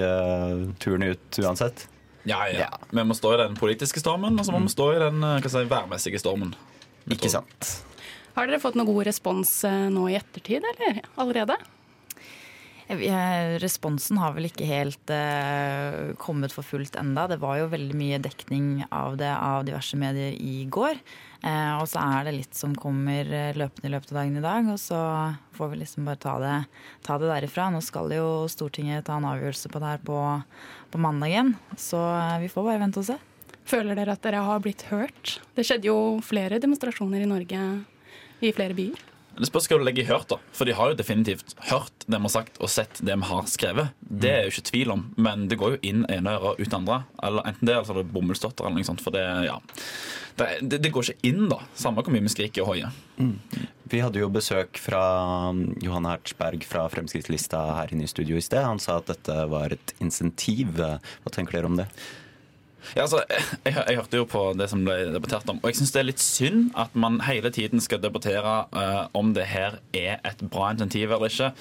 turen 0.77 1.07
ut 1.09 1.39
uansett. 1.41 1.87
Ja, 2.23 2.45
ja. 2.47 2.69
Vi 2.89 3.03
må 3.03 3.15
stå 3.17 3.33
i 3.35 3.41
den 3.41 3.55
politiske 3.59 3.99
stormen, 3.99 4.37
og 4.39 4.45
så 4.47 4.53
må 4.55 4.61
vi 4.63 4.71
stå 4.71 4.89
i 4.95 5.01
den 5.01 5.23
eh, 5.27 5.39
hva 5.43 5.51
si, 5.51 5.63
værmessige 5.69 6.21
stormen. 6.21 6.53
Ikke 7.11 7.31
sant. 7.31 7.71
Har 8.33 8.47
dere 8.49 8.61
fått 8.63 8.77
noe 8.79 8.87
god 8.87 9.05
respons 9.09 9.51
eh, 9.67 9.87
nå 9.93 10.07
i 10.09 10.17
ettertid, 10.17 10.63
eller 10.73 11.03
allerede? 11.19 11.57
Responsen 12.87 14.19
har 14.19 14.33
vel 14.35 14.49
ikke 14.49 14.67
helt 14.67 15.11
eh, 15.13 16.13
kommet 16.19 16.53
for 16.53 16.67
fullt 16.67 16.97
enda. 16.99 17.27
Det 17.31 17.39
var 17.41 17.61
jo 17.61 17.69
veldig 17.71 17.95
mye 17.97 18.19
dekning 18.23 18.83
av 18.91 19.15
det 19.21 19.31
av 19.31 19.63
diverse 19.67 19.97
medier 19.99 20.35
i 20.35 20.65
går. 20.67 20.99
Eh, 21.43 21.73
og 21.75 21.87
så 21.91 21.99
er 21.99 22.27
det 22.27 22.35
litt 22.37 22.55
som 22.55 22.75
kommer 22.75 23.27
eh, 23.27 23.55
løpende 23.59 23.89
i 23.89 23.91
løpet 23.91 24.13
av 24.13 24.19
dagen 24.21 24.39
i 24.39 24.43
dag. 24.43 24.69
Og 24.71 24.79
så 24.79 24.99
får 25.57 25.71
vi 25.73 25.81
liksom 25.81 26.07
bare 26.07 26.21
ta 26.23 26.35
det, 26.43 26.55
ta 27.03 27.17
det 27.19 27.31
derifra. 27.31 27.69
Nå 27.73 27.83
skal 27.83 28.11
jo 28.15 28.27
Stortinget 28.51 29.07
ta 29.07 29.17
en 29.19 29.27
avgjørelse 29.31 29.71
på 29.71 29.83
det 29.83 29.93
her 29.93 30.03
på, 30.07 30.19
på 30.91 31.03
mandagen. 31.03 31.55
Så 31.79 31.99
eh, 31.99 32.41
vi 32.45 32.51
får 32.51 32.67
bare 32.67 32.83
vente 32.83 33.03
og 33.03 33.09
se. 33.11 33.19
Føler 33.67 33.95
dere 33.95 34.15
at 34.17 34.23
dere 34.23 34.43
har 34.43 34.59
blitt 34.63 34.85
hørt? 34.91 35.37
Det 35.55 35.63
skjedde 35.67 35.87
jo 35.87 35.97
flere 36.23 36.59
demonstrasjoner 36.63 37.23
i 37.23 37.31
Norge 37.31 37.63
i 38.43 38.51
flere 38.55 38.75
byer. 38.75 39.12
Det 39.33 39.47
spørs 39.49 39.65
hva 39.71 39.79
du 39.81 39.85
legger 39.87 40.03
i 40.03 40.09
hørt, 40.11 40.27
da. 40.29 40.37
For 40.53 40.69
de 40.69 40.75
har 40.77 40.91
jo 40.91 40.97
definitivt 40.99 41.55
hørt 41.71 42.05
det 42.05 42.19
vi 42.19 42.27
har 42.27 42.33
sagt, 42.33 42.59
og 42.61 42.69
sett 42.69 43.01
det 43.01 43.15
vi 43.17 43.29
har 43.29 43.47
skrevet. 43.49 43.95
Det 44.01 44.29
er 44.29 44.45
jo 44.45 44.53
ikke 44.53 44.67
tvil 44.69 44.93
om, 44.93 45.07
men 45.17 45.47
det 45.49 45.57
går 45.61 45.75
jo 45.75 45.79
inn 45.89 46.03
ene 46.11 46.35
øret 46.37 46.61
ut 46.61 46.75
andre. 46.77 46.99
Eller 47.25 47.49
enten 47.49 47.69
det, 47.69 47.73
eller 47.73 47.87
så 47.87 47.95
er 47.95 48.01
det 48.03 48.13
bomullsdotter 48.13 48.67
eller 48.67 48.81
noe 48.81 48.89
sånt. 48.91 49.01
For 49.01 49.15
det, 49.15 49.25
ja. 49.47 49.57
Det, 50.37 50.49
det, 50.61 50.81
det 50.85 50.93
går 50.93 51.09
ikke 51.09 51.29
inn, 51.31 51.47
da. 51.49 51.59
Samme 51.77 52.05
hvor 52.05 52.13
mye 52.13 52.25
vi 52.25 52.33
skriker 52.33 52.65
og 52.65 52.73
hoier. 52.73 52.93
Vi 53.93 54.01
hadde 54.01 54.21
jo 54.21 54.31
besøk 54.33 54.79
fra 54.81 55.01
um, 55.49 55.65
Johan 55.83 56.07
Hertzberg 56.09 56.65
fra 56.65 56.85
Fremskrittslista 56.93 57.61
her 57.79 57.93
inne 57.93 58.07
i 58.07 58.11
studio 58.11 58.37
i 58.37 58.45
sted. 58.45 58.61
Han 58.65 58.81
sa 58.81 58.99
at 59.01 59.09
dette 59.09 59.37
var 59.49 59.73
et 59.75 59.95
insentiv. 60.01 60.77
Hva 60.77 61.33
tenker 61.33 61.57
dere 61.57 61.69
om 61.69 61.81
det? 61.81 61.89
Ja, 62.95 63.05
altså, 63.05 63.23
jeg, 63.65 63.73
jeg 63.75 63.97
hørte 63.97 64.19
jo 64.19 64.27
på 64.29 64.43
det 64.59 64.69
som 64.71 64.83
ble 64.85 64.97
debattert 65.13 65.49
om, 65.51 65.61
og 65.61 65.71
jeg 65.71 65.79
syns 65.79 65.93
det 65.95 66.01
er 66.01 66.09
litt 66.09 66.23
synd 66.23 66.71
at 66.79 66.95
man 66.99 67.21
hele 67.27 67.51
tiden 67.53 67.81
skal 67.83 68.01
debattere 68.03 68.55
uh, 68.75 69.07
om 69.17 69.33
det 69.35 69.47
her 69.51 69.79
er 69.95 70.19
et 70.27 70.43
bra 70.51 70.71
insentiv 70.73 71.11
eller 71.11 71.31
ikke. 71.31 71.53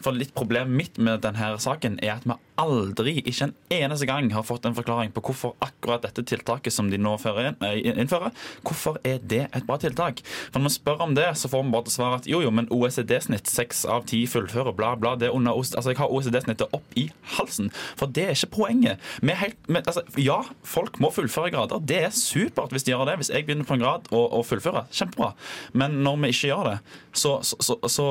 For 0.00 0.16
litt 0.16 0.32
Problemet 0.40 0.72
mitt 0.72 0.98
med 1.02 1.20
denne 1.24 1.50
saken 1.60 1.98
er 2.00 2.14
at 2.14 2.24
vi 2.24 2.36
aldri, 2.60 3.16
ikke 3.20 3.48
en 3.48 3.54
eneste 3.72 4.06
gang, 4.08 4.28
har 4.32 4.44
fått 4.46 4.66
en 4.68 4.76
forklaring 4.76 5.12
på 5.14 5.22
hvorfor 5.24 5.54
akkurat 5.64 6.04
dette 6.04 6.24
tiltaket 6.28 6.72
som 6.72 6.90
de 6.92 6.98
nå 7.00 7.16
inn, 7.30 7.56
eh, 7.66 7.80
innfører, 7.92 8.32
hvorfor 8.66 8.98
er 9.04 9.18
det 9.18 9.48
et 9.52 9.66
bra 9.66 9.76
tiltak? 9.80 10.22
For 10.52 10.60
Når 10.60 10.68
vi 10.68 10.74
spør 10.74 11.02
om 11.06 11.14
det, 11.14 11.28
så 11.36 11.48
får 11.48 11.64
vi 11.64 11.72
bare 11.72 11.84
til 11.84 11.92
svar 11.92 12.16
at 12.18 12.26
jo, 12.26 12.40
jo, 12.40 12.50
men 12.50 12.68
OECD-snitt, 12.70 13.48
seks 13.48 13.84
av 13.84 14.06
ti 14.06 14.26
fullfører, 14.26 14.74
bla, 14.76 14.94
bla. 14.96 15.14
det 15.16 15.28
er 15.28 15.36
under, 15.36 15.52
altså 15.52 15.90
Jeg 15.90 15.98
har 15.98 16.12
OECD-snittet 16.12 16.72
opp 16.72 16.96
i 16.96 17.10
halsen. 17.36 17.70
For 17.96 18.06
det 18.06 18.24
er 18.24 18.36
ikke 18.36 18.56
poenget. 18.60 18.98
Vi 19.20 19.32
er 19.32 19.40
helt, 19.44 19.68
men, 19.68 19.82
altså, 19.86 20.04
ja, 20.16 20.42
folk 20.70 21.00
må 21.02 21.10
fullføre 21.14 21.52
grader. 21.54 21.82
Det 21.82 22.00
er 22.06 22.14
supert 22.14 22.74
hvis 22.74 22.86
de 22.86 22.94
gjør 22.94 23.06
det. 23.10 23.18
Hvis 23.20 23.32
jeg 23.32 23.46
begynner 23.46 23.68
på 23.68 23.76
en 23.76 23.84
grad 23.84 24.10
og, 24.12 24.24
og 24.38 24.46
fullfører, 24.48 24.90
kjempebra. 24.94 25.32
Men 25.76 26.00
når 26.04 26.20
vi 26.24 26.34
ikke 26.34 26.52
gjør 26.52 26.72
det, 26.72 26.76
så, 27.12 27.38
så, 27.46 27.58
så, 27.64 27.78
så 27.90 28.08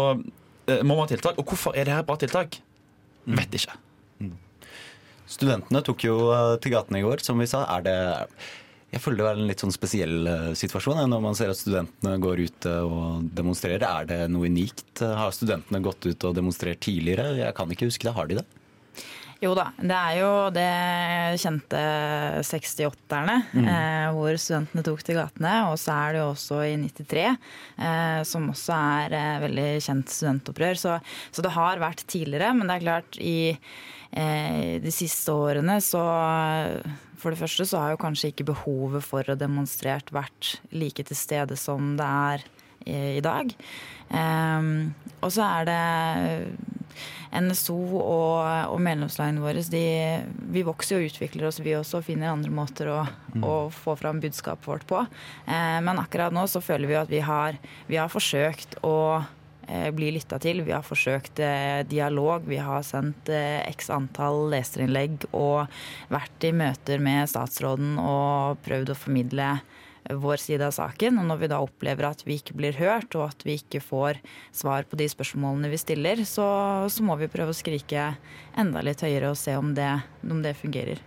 eh, 0.67 0.84
må 0.84 0.98
vi 0.98 1.06
ha 1.06 1.12
tiltak. 1.13 1.39
Og 1.39 1.52
hvorfor 1.52 1.78
er 1.78 1.88
det 1.88 1.95
her 1.95 2.08
bra 2.08 2.19
tiltak? 2.19 2.62
Vet 3.30 3.60
ikke. 3.60 3.78
Studentene 5.30 5.84
tok 5.86 6.08
jo 6.08 6.17
eh, 6.34 6.56
til 6.62 6.74
gatene 6.74 7.02
i 7.02 7.06
går, 7.06 7.24
som 7.26 7.39
vi 7.39 7.50
sa. 7.50 7.65
Er 7.78 7.86
det 7.86 8.00
jeg 8.89 9.04
føler 9.04 9.19
det 9.22 9.26
er 9.30 9.38
en 9.38 9.50
litt 9.52 9.62
sånn 9.62 9.74
spesiell 9.74 10.30
eh, 10.30 10.45
situasjon 10.58 11.04
når 11.12 11.22
man 11.22 11.36
ser 11.38 11.52
at 11.52 11.60
studentene 11.60 12.15
går 12.22 12.45
ut 12.48 12.69
og 12.74 13.28
demonstrerer. 13.38 13.86
Er 13.86 14.10
det 14.10 14.22
noe 14.34 14.50
unikt? 14.50 15.04
Har 15.04 15.36
studentene 15.36 15.84
gått 15.86 16.08
ut 16.10 16.26
og 16.26 16.38
demonstrert 16.38 16.82
tidligere? 16.82 17.36
Jeg 17.38 17.56
kan 17.58 17.69
ikke 17.69 17.91
huske 17.91 18.10
det. 18.10 18.15
Har 18.17 18.32
de 18.32 18.39
det? 18.41 18.48
Jo 19.39 19.54
da, 19.56 19.69
det 19.80 19.95
er 19.95 20.15
jo 20.19 20.30
det 20.52 20.67
kjente 21.39 21.80
68-erne, 22.43 23.38
Mm. 23.56 23.67
eh, 23.71 24.08
hvor 24.12 24.36
studentene 24.36 24.84
tok 24.84 25.04
til 25.08 25.15
gatene. 25.15 25.54
Og 25.71 25.78
så 25.80 25.93
er 25.95 26.12
det 26.12 26.19
jo 26.19 26.32
også 26.34 26.58
i 26.67 26.73
93, 26.75 27.38
eh, 27.80 28.23
som 28.28 28.49
også 28.52 28.75
er 28.75 29.15
eh, 29.15 29.39
veldig 29.45 29.67
kjent 29.86 30.12
studentopprør. 30.12 30.75
Så, 30.75 30.97
så 31.32 31.41
det 31.45 31.54
har 31.56 31.80
vært 31.80 32.04
tidligere, 32.12 32.52
men 32.54 32.67
det 32.67 32.75
er 32.75 32.84
klart 32.84 33.19
i 33.23 33.38
eh, 34.12 34.80
de 34.84 34.91
siste 34.91 35.32
årene 35.32 35.80
så 35.82 36.04
For 37.19 37.32
det 37.32 37.39
første 37.39 37.65
så 37.67 37.80
har 37.80 37.89
jo 37.95 37.99
kanskje 37.99 38.30
ikke 38.34 38.45
behovet 38.47 39.04
for 39.04 39.23
å 39.28 39.36
demonstrert 39.39 40.12
vært 40.15 40.60
like 40.71 41.04
til 41.04 41.15
stede 41.19 41.56
som 41.60 41.95
det 41.99 42.06
er 42.08 42.43
i, 42.88 42.99
i 43.19 43.23
dag. 43.23 43.52
Eh, 44.12 44.69
og 45.23 45.32
så 45.32 45.47
er 45.47 45.67
det 45.67 45.80
NSO 47.35 47.77
og, 47.99 48.38
og 48.73 48.79
medlemslagene 48.83 49.43
våre 49.43 49.63
de, 49.69 49.85
vi 50.53 50.63
vokser 50.65 50.99
og 50.99 51.09
utvikler 51.09 51.49
oss, 51.49 51.62
vi 51.63 51.75
også, 51.77 51.99
og 51.99 52.07
finner 52.07 52.31
andre 52.33 52.53
måter 52.53 52.91
å, 52.93 53.01
å 53.43 53.55
få 53.73 53.95
fram 53.99 54.21
budskapet 54.23 54.69
vårt 54.69 54.88
på. 54.89 55.03
Eh, 55.45 55.79
men 55.85 56.01
akkurat 56.01 56.33
nå 56.35 56.45
så 56.49 56.62
føler 56.63 56.89
vi 56.89 56.97
at 56.99 57.12
vi 57.12 57.21
har, 57.25 57.59
vi 57.89 57.99
har 57.99 58.12
forsøkt 58.12 58.79
å 58.85 59.21
eh, 59.67 59.89
bli 59.95 60.12
lytta 60.15 60.39
til. 60.41 60.63
Vi 60.65 60.73
har 60.75 60.85
forsøkt 60.85 61.41
eh, 61.43 61.81
dialog. 61.89 62.47
Vi 62.49 62.62
har 62.62 62.85
sendt 62.88 63.29
eh, 63.33 63.62
x 63.69 63.91
antall 63.93 64.47
leserinnlegg 64.53 65.29
og 65.31 65.67
vært 66.13 66.49
i 66.49 66.55
møter 66.55 67.03
med 67.03 67.29
statsråden 67.31 67.99
og 68.01 68.62
prøvd 68.65 68.95
å 68.95 68.99
formidle 69.05 69.53
vår 70.09 70.41
side 70.41 70.65
av 70.65 70.73
saken. 70.75 71.19
Og 71.21 71.27
når 71.29 71.41
vi 71.43 71.49
da 71.51 71.59
opplever 71.63 72.09
at 72.09 72.23
vi 72.27 72.39
ikke 72.39 72.57
blir 72.57 72.77
hørt, 72.79 73.15
og 73.17 73.29
at 73.29 73.45
vi 73.47 73.57
ikke 73.59 73.81
får 73.83 74.21
svar 74.55 74.88
på 74.89 74.99
de 74.99 75.09
spørsmålene 75.12 75.71
vi 75.71 75.81
stiller, 75.81 76.23
så, 76.27 76.47
så 76.91 77.05
må 77.05 77.17
vi 77.19 77.31
prøve 77.31 77.53
å 77.53 77.57
skrike 77.57 78.13
enda 78.59 78.83
litt 78.85 79.03
høyere 79.05 79.33
og 79.33 79.39
se 79.39 79.55
om 79.59 79.73
det, 79.77 79.91
om 80.27 80.43
det 80.45 80.55
fungerer. 80.59 81.03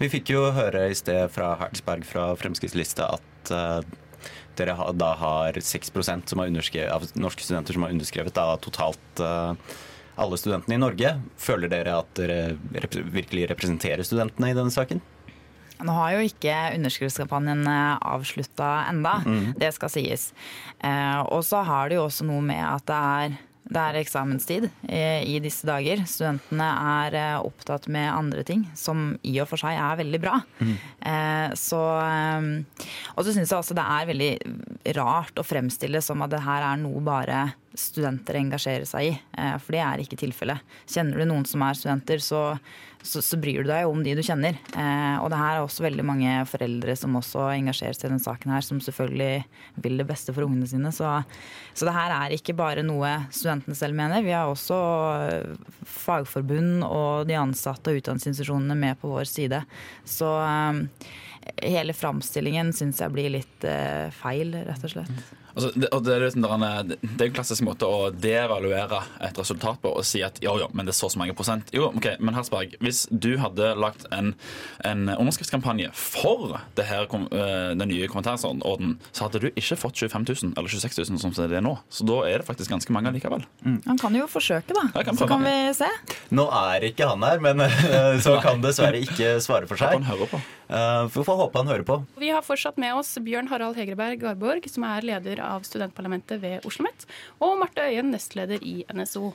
Vi 0.00 0.10
fikk 0.10 0.32
jo 0.34 0.48
høre 0.54 0.88
i 0.90 0.96
sted 0.98 1.28
fra 1.30 1.52
Hertzberg 1.60 2.06
fra 2.08 2.32
Fremskrittslista 2.38 3.12
at 3.14 3.52
uh, 3.54 3.80
dere 4.58 4.74
ha, 4.78 4.90
da 4.94 5.12
har 5.20 5.58
6% 5.60 6.30
som 6.30 6.42
av 6.42 6.50
norske 6.50 7.44
studenter 7.44 7.76
som 7.76 7.86
har 7.86 7.94
underskrevet 7.94 8.34
da, 8.34 8.48
totalt 8.62 9.22
uh, 9.22 9.54
alle 10.20 10.38
studentene 10.38 10.76
i 10.76 10.82
Norge. 10.82 11.14
Føler 11.40 11.70
dere 11.70 11.98
at 12.00 12.10
dere 12.18 12.56
rep 12.82 12.98
virkelig 13.14 13.48
representerer 13.50 14.06
studentene 14.06 14.52
i 14.52 14.56
denne 14.56 14.74
saken? 14.74 15.02
Nå 15.82 15.94
har 15.96 16.14
jo 16.14 16.28
ikke 16.28 16.54
underskriftskampanjen 16.76 17.66
avslutta 17.66 18.84
enda, 18.90 19.16
mm. 19.26 19.56
det 19.58 19.72
skal 19.74 19.90
sies. 19.92 20.28
Eh, 20.78 21.20
og 21.24 21.42
så 21.46 21.64
har 21.66 21.90
det 21.90 21.98
jo 21.98 22.06
også 22.06 22.28
noe 22.28 22.44
med 22.44 22.62
at 22.62 22.86
det 22.90 23.00
er 23.00 23.42
det 23.64 23.80
er 23.80 23.96
eksamenstid 23.96 24.66
i 24.92 25.38
disse 25.40 25.64
dager. 25.64 26.02
Studentene 26.04 26.66
er 27.00 27.14
eh, 27.16 27.46
opptatt 27.48 27.86
med 27.88 28.10
andre 28.12 28.42
ting, 28.44 28.66
som 28.76 29.14
i 29.24 29.38
og 29.40 29.48
for 29.48 29.62
seg 29.62 29.78
er 29.80 30.02
veldig 30.02 30.20
bra. 30.20 30.34
Mm. 30.60 30.74
Så, 31.56 31.80
eh, 31.80 32.84
og 33.14 33.24
så 33.24 33.32
syns 33.32 33.48
jeg 33.48 33.56
også 33.56 33.76
det 33.78 33.86
er 33.96 34.10
veldig 34.12 34.30
rart 34.98 35.40
å 35.40 35.46
fremstille 35.48 36.04
som 36.04 36.20
at 36.26 36.34
det 36.34 36.44
her 36.44 36.66
er 36.74 36.82
noe 36.82 37.00
bare 37.04 37.46
studenter 37.72 38.36
engasjerer 38.42 38.84
seg 38.86 39.08
i. 39.08 39.14
For 39.64 39.74
det 39.74 39.80
er 39.82 40.02
ikke 40.04 40.20
tilfellet. 40.20 40.76
Kjenner 40.84 41.24
du 41.24 41.30
noen 41.32 41.48
som 41.48 41.64
er 41.64 41.80
studenter, 41.80 42.20
så 42.22 42.50
så, 43.04 43.20
så, 43.22 43.36
bryr 43.40 43.62
du 43.62 43.68
deg 43.68 43.86
om 43.88 44.00
de 44.04 44.14
du 44.16 44.22
kjenner. 44.24 44.56
Eh, 44.72 45.16
og 45.20 45.28
det 45.32 45.38
her 45.38 45.58
er 45.58 45.64
også 45.64 45.84
veldig 45.84 46.06
mange 46.08 46.36
foreldre 46.48 46.94
som 46.96 47.18
også 47.18 47.50
engasjerer 47.52 47.96
seg 47.96 48.08
i 48.08 48.12
denne 48.14 48.24
saken 48.24 48.54
her, 48.54 48.64
som 48.64 48.80
selvfølgelig 48.82 49.44
vil 49.84 50.00
det 50.00 50.06
beste 50.08 50.32
for 50.32 50.46
ungene 50.46 50.68
sine. 50.70 50.92
Så, 50.94 51.10
så 51.76 51.88
det 51.88 51.94
her 51.96 52.14
er 52.16 52.36
ikke 52.36 52.56
bare 52.56 52.86
noe 52.86 53.12
studentene 53.28 53.76
selv 53.76 53.98
mener. 53.98 54.24
Vi 54.24 54.32
har 54.32 54.48
også 54.48 54.80
fagforbund 55.84 56.86
og 56.88 57.28
de 57.28 57.36
ansatte 57.38 57.92
og 57.92 58.00
utdanningsinstitusjonene 58.00 58.78
med 58.86 59.00
på 59.02 59.12
vår 59.12 59.28
side. 59.28 59.60
Så 60.08 60.32
eh, 60.40 61.12
hele 61.60 61.96
framstillingen 61.96 62.72
syns 62.72 63.04
jeg 63.04 63.12
blir 63.12 63.32
litt 63.36 63.68
eh, 63.68 64.08
feil, 64.16 64.56
rett 64.64 64.88
og 64.88 64.96
slett. 64.96 65.34
Altså, 65.54 65.70
det, 65.78 65.88
og 65.94 66.04
det, 66.04 66.14
er 66.14 66.24
liksom 66.24 66.44
det, 66.44 66.98
er 67.14 67.26
en 67.28 67.34
klassisk 67.36 67.64
måte 67.66 67.86
å 67.86 68.08
devaluere 68.10 69.00
et 69.22 69.38
resultat 69.38 69.80
på 69.82 69.92
og 69.94 70.06
si 70.06 70.22
at 70.26 70.40
jo, 70.42 70.56
jo, 70.60 70.68
men 70.74 70.88
det 70.88 70.94
er 70.94 70.98
så 70.98 71.10
så 71.12 71.20
mange 71.20 71.36
prosent. 71.36 71.70
Jo, 71.74 71.90
ok, 71.94 72.14
men 72.18 72.36
Hersberg, 72.36 72.74
hvis 72.82 73.04
du 73.10 73.34
hadde 73.40 73.74
lagt 73.78 74.06
en, 74.14 74.32
en 74.86 75.06
underskriftskampanje 75.14 75.92
for 75.94 76.58
det 76.78 76.88
her, 76.88 77.06
eh, 77.06 77.74
den 77.78 77.90
nye 77.90 78.08
kommentarorden, 78.10 78.96
så 79.12 79.28
hadde 79.28 79.44
du 79.44 79.48
ikke 79.52 79.78
fått 79.78 80.02
25 80.02 80.26
000 80.26 80.58
eller 80.58 80.74
26 80.74 81.04
000 81.14 81.22
som 81.22 81.34
det 81.34 81.60
er 81.60 81.64
nå. 81.64 81.76
Så 81.92 82.06
da 82.08 82.20
er 82.28 82.42
det 82.42 82.48
faktisk 82.48 82.72
ganske 82.74 82.94
mange 82.94 83.12
likevel. 83.14 83.46
Mm. 83.62 83.80
Han 83.86 84.00
kan 84.00 84.18
jo 84.18 84.26
forsøke, 84.30 84.74
da. 84.74 85.04
Kan 85.06 85.18
så 85.18 85.28
kan 85.30 85.44
vi 85.44 85.54
se. 85.76 85.88
Nå 86.34 86.48
er 86.50 86.88
ikke 86.90 87.08
han 87.12 87.22
her, 87.26 87.42
men 87.44 87.62
eh, 87.66 88.18
så 88.24 88.36
kan 88.42 88.62
dessverre 88.64 89.02
ikke 89.04 89.36
svare 89.44 89.70
for 89.70 89.80
seg. 89.80 89.98
Han 89.98 90.08
hører 90.08 90.30
på. 90.34 90.42
Uh, 90.68 91.10
vi 91.10 91.24
får 91.26 91.40
håpe 91.42 91.60
han 91.60 91.72
hører 91.72 91.86
på. 91.88 91.98
Vi 92.20 92.30
har 92.32 92.44
fortsatt 92.46 92.78
med 92.80 92.94
oss 93.00 93.16
Bjørn 93.24 93.50
Harald 93.50 93.76
Hegerberg 93.80 94.22
Garborg, 94.22 94.68
som 94.70 94.86
er 94.88 95.06
leder 95.06 95.42
av 95.44 95.66
studentparlamentet 95.66 96.40
ved 96.44 96.60
Oslo 96.62 96.84
OsloMet, 96.84 97.06
og 97.40 97.58
Marte 97.60 97.84
Øyen, 97.86 98.10
nestleder 98.12 98.62
i 98.62 98.84
NSO. 98.92 99.32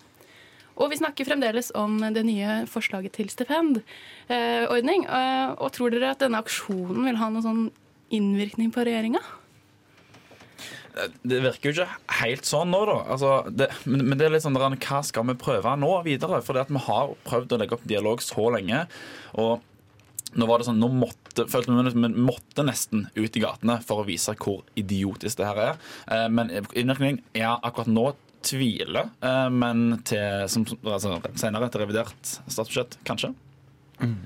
Og 0.80 0.92
vi 0.92 1.00
snakker 1.00 1.28
fremdeles 1.28 1.72
om 1.76 2.00
det 2.15 2.24
nye 2.26 2.63
forslaget 2.72 3.18
til 3.18 3.30
stipendordning. 3.30 5.06
Eh, 5.06 5.50
og 5.60 5.74
tror 5.76 5.92
dere 5.92 6.13
at 6.13 6.24
denne 6.24 6.39
aksjonen 6.39 7.04
vil 7.04 7.20
ha 7.20 7.28
noen 7.30 7.44
sånn 7.44 7.65
innvirkning 8.15 8.72
på 8.72 8.86
regjeringa? 8.88 9.20
Det 11.22 11.42
virker 11.44 11.70
jo 11.70 11.74
ikke 11.76 12.15
helt 12.22 12.48
sånn 12.48 12.72
nå, 12.74 12.80
da. 12.88 12.98
Altså, 13.12 13.34
det, 13.52 13.70
men, 13.86 14.06
men, 14.08 14.18
det 14.20 14.28
er 14.28 14.34
litt 14.34 14.46
sånn 14.46 14.58
hva 14.58 15.02
skal 15.06 15.28
vi 15.28 15.36
prøve 15.39 15.76
nå 15.80 15.92
videre? 16.08 16.42
For 16.44 16.56
vi 16.56 16.86
har 16.88 17.13
prøvd 17.28 17.56
å 17.56 17.60
legge 17.60 17.76
opp 17.76 17.88
dialog 17.88 18.24
så 18.24 18.48
lenge. 18.56 18.86
Og 19.39 19.60
nå 20.38 20.46
var 20.50 20.62
det 20.62 20.70
sånn, 20.70 20.80
nå 20.82 20.89
måtte, 20.94 21.48
følte 21.50 21.74
vi 21.74 22.10
måtte 22.13 22.65
nesten 22.65 23.08
ut 23.15 23.38
i 23.38 23.44
gatene 23.44 23.80
for 23.86 24.04
å 24.04 24.08
vise 24.08 24.36
hvor 24.38 24.63
idiotisk 24.80 25.39
det 25.39 25.48
her 25.50 25.62
er. 25.63 25.86
Eh, 26.12 26.26
men 26.34 26.52
innvirkning 26.54 27.22
ja, 27.38 27.56
akkurat 27.58 27.89
nå 27.92 28.12
tviler, 28.46 29.10
eh, 29.26 29.48
men 29.52 30.02
til, 30.08 30.46
som, 30.52 30.65
altså, 30.84 31.18
senere 31.39 31.70
til 31.72 31.84
revidert 31.84 32.36
statsbudsjett, 32.46 33.00
kanskje. 33.08 33.34
Mm. 34.00 34.20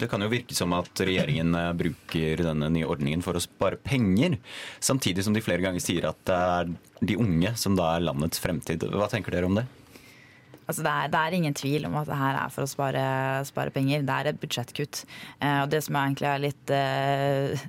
Det 0.00 0.06
kan 0.06 0.22
jo 0.22 0.30
virke 0.30 0.54
som 0.54 0.74
at 0.76 1.02
regjeringen 1.02 1.56
eh, 1.58 1.72
bruker 1.78 2.44
denne 2.46 2.68
nye 2.70 2.86
ordningen 2.86 3.24
for 3.26 3.36
å 3.36 3.42
spare 3.42 3.80
penger, 3.82 4.38
samtidig 4.78 5.26
som 5.26 5.34
de 5.34 5.42
flere 5.44 5.64
ganger 5.64 5.82
sier 5.82 6.06
at 6.12 6.20
det 6.28 6.38
er 6.52 6.72
de 7.00 7.18
unge 7.18 7.56
som 7.58 7.74
da 7.78 7.94
er 7.96 8.06
landets 8.06 8.42
fremtid. 8.42 8.84
Hva 8.92 9.08
tenker 9.10 9.34
dere 9.34 9.50
om 9.50 9.58
det? 9.58 9.66
Altså 10.70 10.84
det, 10.86 10.90
er, 10.90 11.10
det, 11.10 11.20
er, 11.20 11.36
ingen 11.36 11.56
tvil 11.58 11.86
om 11.88 11.96
at 11.98 12.06
det 12.06 12.18
her 12.20 12.36
er 12.44 12.52
for 12.54 12.62
å 12.62 12.70
spare, 12.70 13.02
spare 13.48 13.72
penger. 13.74 14.04
Det 14.06 14.16
er 14.16 14.30
et 14.30 14.38
budsjettkutt. 14.38 15.02
Eh, 15.42 15.62
og 15.64 15.72
det 15.72 15.80
som 15.82 15.98
egentlig 15.98 16.28
er 16.30 16.44
litt 16.44 16.72
eh, 16.74 17.64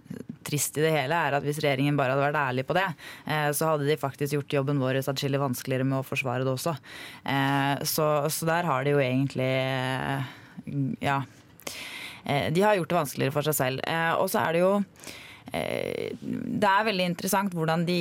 trist 0.46 0.78
i 0.78 0.84
det 0.86 0.92
hele, 0.94 1.18
er 1.18 1.38
at 1.38 1.46
hvis 1.46 1.62
regjeringen 1.64 1.98
bare 1.98 2.14
hadde 2.14 2.28
vært 2.28 2.42
ærlig 2.42 2.66
på 2.70 2.78
det, 2.78 2.86
eh, 3.26 3.50
så 3.58 3.72
hadde 3.72 3.90
de 3.90 3.98
faktisk 4.00 4.38
gjort 4.38 4.58
jobben 4.60 4.82
vår 4.82 5.02
atskillig 5.02 5.42
vanskeligere 5.42 5.88
med 5.88 6.02
å 6.02 6.06
forsvare 6.06 6.46
det 6.46 6.54
også. 6.54 6.76
Eh, 7.26 7.82
så, 7.90 8.08
så, 8.30 8.50
der 8.50 8.70
har 8.70 8.86
de 8.86 8.96
jo 8.96 9.02
egentlig 9.04 9.50
eh, 9.50 10.30
Ja. 11.02 11.24
Eh, 12.22 12.52
de 12.54 12.62
har 12.62 12.78
gjort 12.78 12.94
det 12.94 13.00
vanskeligere 13.00 13.34
for 13.34 13.50
seg 13.50 13.58
selv. 13.58 13.86
og 14.22 14.30
så 14.30 14.46
er 14.46 14.54
det 14.54 14.62
jo 14.62 14.74
det 15.52 16.70
er 16.70 16.86
veldig 16.88 17.06
interessant 17.10 17.56
hvordan 17.56 17.84
de, 17.84 17.98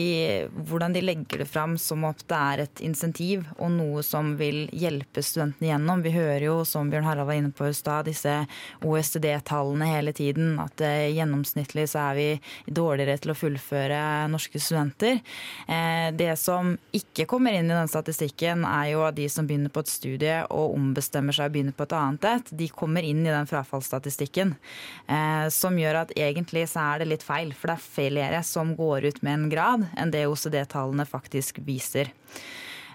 hvordan 0.68 0.94
de, 0.94 1.02
legger 1.02 1.42
det 1.42 1.48
fram 1.50 1.74
som 1.80 2.04
om 2.06 2.14
det 2.14 2.36
er 2.36 2.62
et 2.64 2.82
insentiv 2.84 3.46
og 3.56 3.72
noe 3.74 4.02
som 4.06 4.34
vil 4.38 4.68
hjelpe 4.76 5.22
studentene 5.24 5.70
gjennom. 5.70 6.02
Vi 6.04 6.12
hører 6.14 6.44
jo, 6.44 6.56
som 6.68 6.90
Bjørn 6.92 7.08
Harald 7.08 7.26
var 7.26 7.38
inne 7.38 7.52
på 7.56 7.66
i 7.66 7.74
stad, 7.74 8.06
disse 8.06 8.34
OECD-tallene 8.86 9.88
hele 9.88 10.14
tiden. 10.16 10.52
At 10.62 10.82
uh, 10.84 11.08
gjennomsnittlig 11.10 11.86
så 11.90 12.04
er 12.10 12.18
vi 12.18 12.28
dårligere 12.80 13.18
til 13.22 13.32
å 13.34 13.38
fullføre 13.38 14.00
norske 14.30 14.62
studenter. 14.62 15.18
Uh, 15.66 16.10
det 16.14 16.32
som 16.40 16.76
ikke 16.96 17.26
kommer 17.30 17.56
inn 17.56 17.70
i 17.70 17.76
den 17.76 17.90
statistikken, 17.90 18.66
er 18.68 18.92
jo 18.92 19.04
at 19.08 19.18
de 19.18 19.26
som 19.32 19.48
begynner 19.48 19.72
på 19.72 19.82
et 19.84 19.90
studie 19.90 20.38
og 20.50 20.76
ombestemmer 20.76 21.36
seg 21.36 21.50
og 21.50 21.56
begynner 21.56 21.78
på 21.78 21.88
et 21.88 21.96
annet 21.98 22.30
et, 22.30 22.54
de 22.62 22.70
kommer 22.74 23.06
inn 23.06 23.24
i 23.24 23.32
den 23.32 23.48
frafallsstatistikken. 23.50 24.54
Som 25.54 25.78
gjør 25.80 26.02
at 26.04 26.12
egentlig 26.18 26.66
så 26.70 26.84
er 26.92 27.02
det 27.02 27.08
litt 27.10 27.24
feil, 27.26 27.39
for 27.56 27.72
det 27.72 27.76
er 27.78 27.90
flere 27.98 28.42
som 28.46 28.74
går 28.78 29.10
ut 29.10 29.22
med 29.26 29.36
en 29.36 29.52
grad 29.52 29.86
enn 29.98 30.12
det 30.14 30.26
OCD-tallene 30.30 31.06
faktisk 31.08 31.62
viser. 31.66 32.12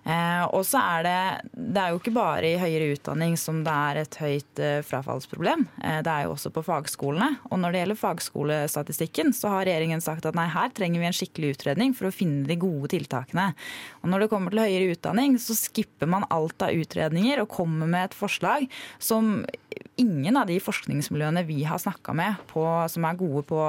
Eh, 0.05 0.43
og 0.53 0.61
så 0.69 0.77
er 0.77 1.01
det 1.01 1.21
Det 1.49 1.81
er 1.81 1.89
jo 1.89 1.97
ikke 1.97 2.11
bare 2.13 2.45
i 2.51 2.59
høyere 2.61 2.91
utdanning 2.93 3.33
som 3.41 3.63
det 3.65 3.73
er 3.73 3.99
et 4.03 4.17
høyt 4.21 4.61
eh, 4.61 4.83
frafallsproblem. 4.85 5.65
Eh, 5.81 6.01
det 6.05 6.11
er 6.11 6.27
jo 6.27 6.35
også 6.35 6.51
på 6.53 6.61
fagskolene. 6.67 7.31
Og 7.49 7.57
når 7.57 7.73
det 7.73 7.81
gjelder 7.81 7.99
fagskolestatistikken, 8.03 9.33
så 9.33 9.49
har 9.49 9.65
regjeringen 9.65 10.03
sagt 10.05 10.27
at 10.29 10.37
nei, 10.37 10.45
her 10.53 10.69
trenger 10.77 11.01
vi 11.01 11.09
en 11.09 11.17
skikkelig 11.17 11.55
utredning 11.55 11.97
for 11.97 12.09
å 12.09 12.13
finne 12.13 12.45
de 12.45 12.59
gode 12.61 12.91
tiltakene. 12.93 13.49
Og 14.03 14.11
når 14.13 14.25
det 14.25 14.31
kommer 14.35 14.53
til 14.53 14.61
høyere 14.67 14.93
utdanning, 14.93 15.39
så 15.41 15.57
skipper 15.57 16.11
man 16.11 16.29
alt 16.29 16.61
av 16.61 16.77
utredninger 16.77 17.41
og 17.41 17.49
kommer 17.57 17.89
med 17.89 18.11
et 18.11 18.19
forslag 18.19 18.69
som 19.01 19.39
ingen 20.01 20.37
av 20.39 20.47
de 20.49 20.57
forskningsmiljøene 20.61 21.43
vi 21.47 21.61
har 21.67 21.79
snakka 21.81 22.13
med 22.17 22.41
på, 22.49 22.63
som 22.91 23.05
er 23.07 23.19
gode 23.19 23.43
på, 23.47 23.61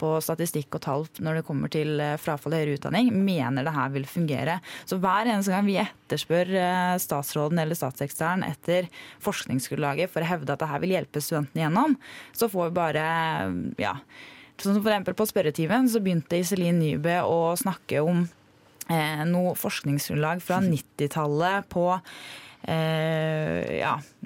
på, 0.00 0.12
statistikk 0.24 0.78
og 0.78 0.84
tall 0.84 1.06
når 1.24 1.40
det 1.40 1.44
kommer 1.48 1.72
til 1.72 2.00
eh, 2.02 2.16
frafall 2.20 2.56
i 2.56 2.62
høyere 2.62 2.78
utdanning, 2.78 3.10
mener 3.12 3.66
det 3.66 3.74
her 3.76 3.92
vil 3.94 4.08
fungere. 4.08 4.58
Så 4.88 5.00
hver 5.02 5.28
eneste 5.28 5.52
gang 5.54 5.68
vi 5.68 5.76
etterspør 5.82 6.54
eh, 6.62 6.94
statsråden 7.02 7.60
eller 7.62 7.78
statssekretæren 7.78 8.46
etter 8.46 8.88
forskningsgrunnlaget 9.24 10.12
for 10.12 10.24
å 10.24 10.30
hevde 10.32 10.54
at 10.54 10.64
det 10.64 10.72
her 10.72 10.82
vil 10.84 10.96
hjelpe 10.96 11.22
studentene 11.24 11.66
gjennom, 11.66 11.98
så 12.32 12.50
får 12.52 12.70
vi 12.70 12.80
bare 12.80 13.06
ja. 13.80 13.98
Sånn 14.58 14.74
som 14.74 14.82
for 14.82 15.14
På 15.14 15.26
spørretimen 15.28 15.86
så 15.86 16.00
begynte 16.02 16.40
Iselin 16.40 16.80
Nybø 16.82 17.20
å 17.30 17.38
snakke 17.58 18.02
om 18.02 18.24
eh, 18.90 19.22
noe 19.28 19.54
forskningsgrunnlag 19.58 20.42
fra 20.42 20.58
90-tallet 20.64 21.68
på 21.70 21.84
eh, 22.66 23.78
ja, 23.78 23.94
eh, 23.98 24.17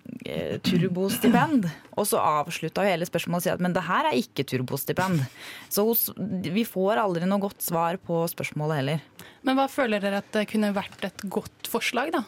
turbostipend. 0.67 1.69
Og 1.99 2.07
så 2.09 2.21
avslutta 2.23 2.85
hele 2.87 3.07
spørsmålet 3.09 3.43
og 3.43 3.47
sa 3.47 3.57
at 3.57 3.65
men 3.65 3.75
det 3.77 3.85
her 3.87 4.09
er 4.11 4.19
ikke 4.19 4.47
turbostipend. 4.49 5.25
Så 5.73 5.87
hos, 5.87 6.09
vi 6.17 6.65
får 6.69 7.01
aldri 7.03 7.29
noe 7.29 7.43
godt 7.43 7.62
svar 7.65 7.99
på 8.03 8.23
spørsmålet 8.31 8.83
heller. 8.83 9.03
Men 9.47 9.59
hva 9.59 9.69
føler 9.71 10.03
dere 10.03 10.23
at 10.23 10.31
det 10.35 10.47
kunne 10.51 10.73
vært 10.77 11.09
et 11.09 11.27
godt 11.31 11.71
forslag, 11.71 12.15
da? 12.15 12.25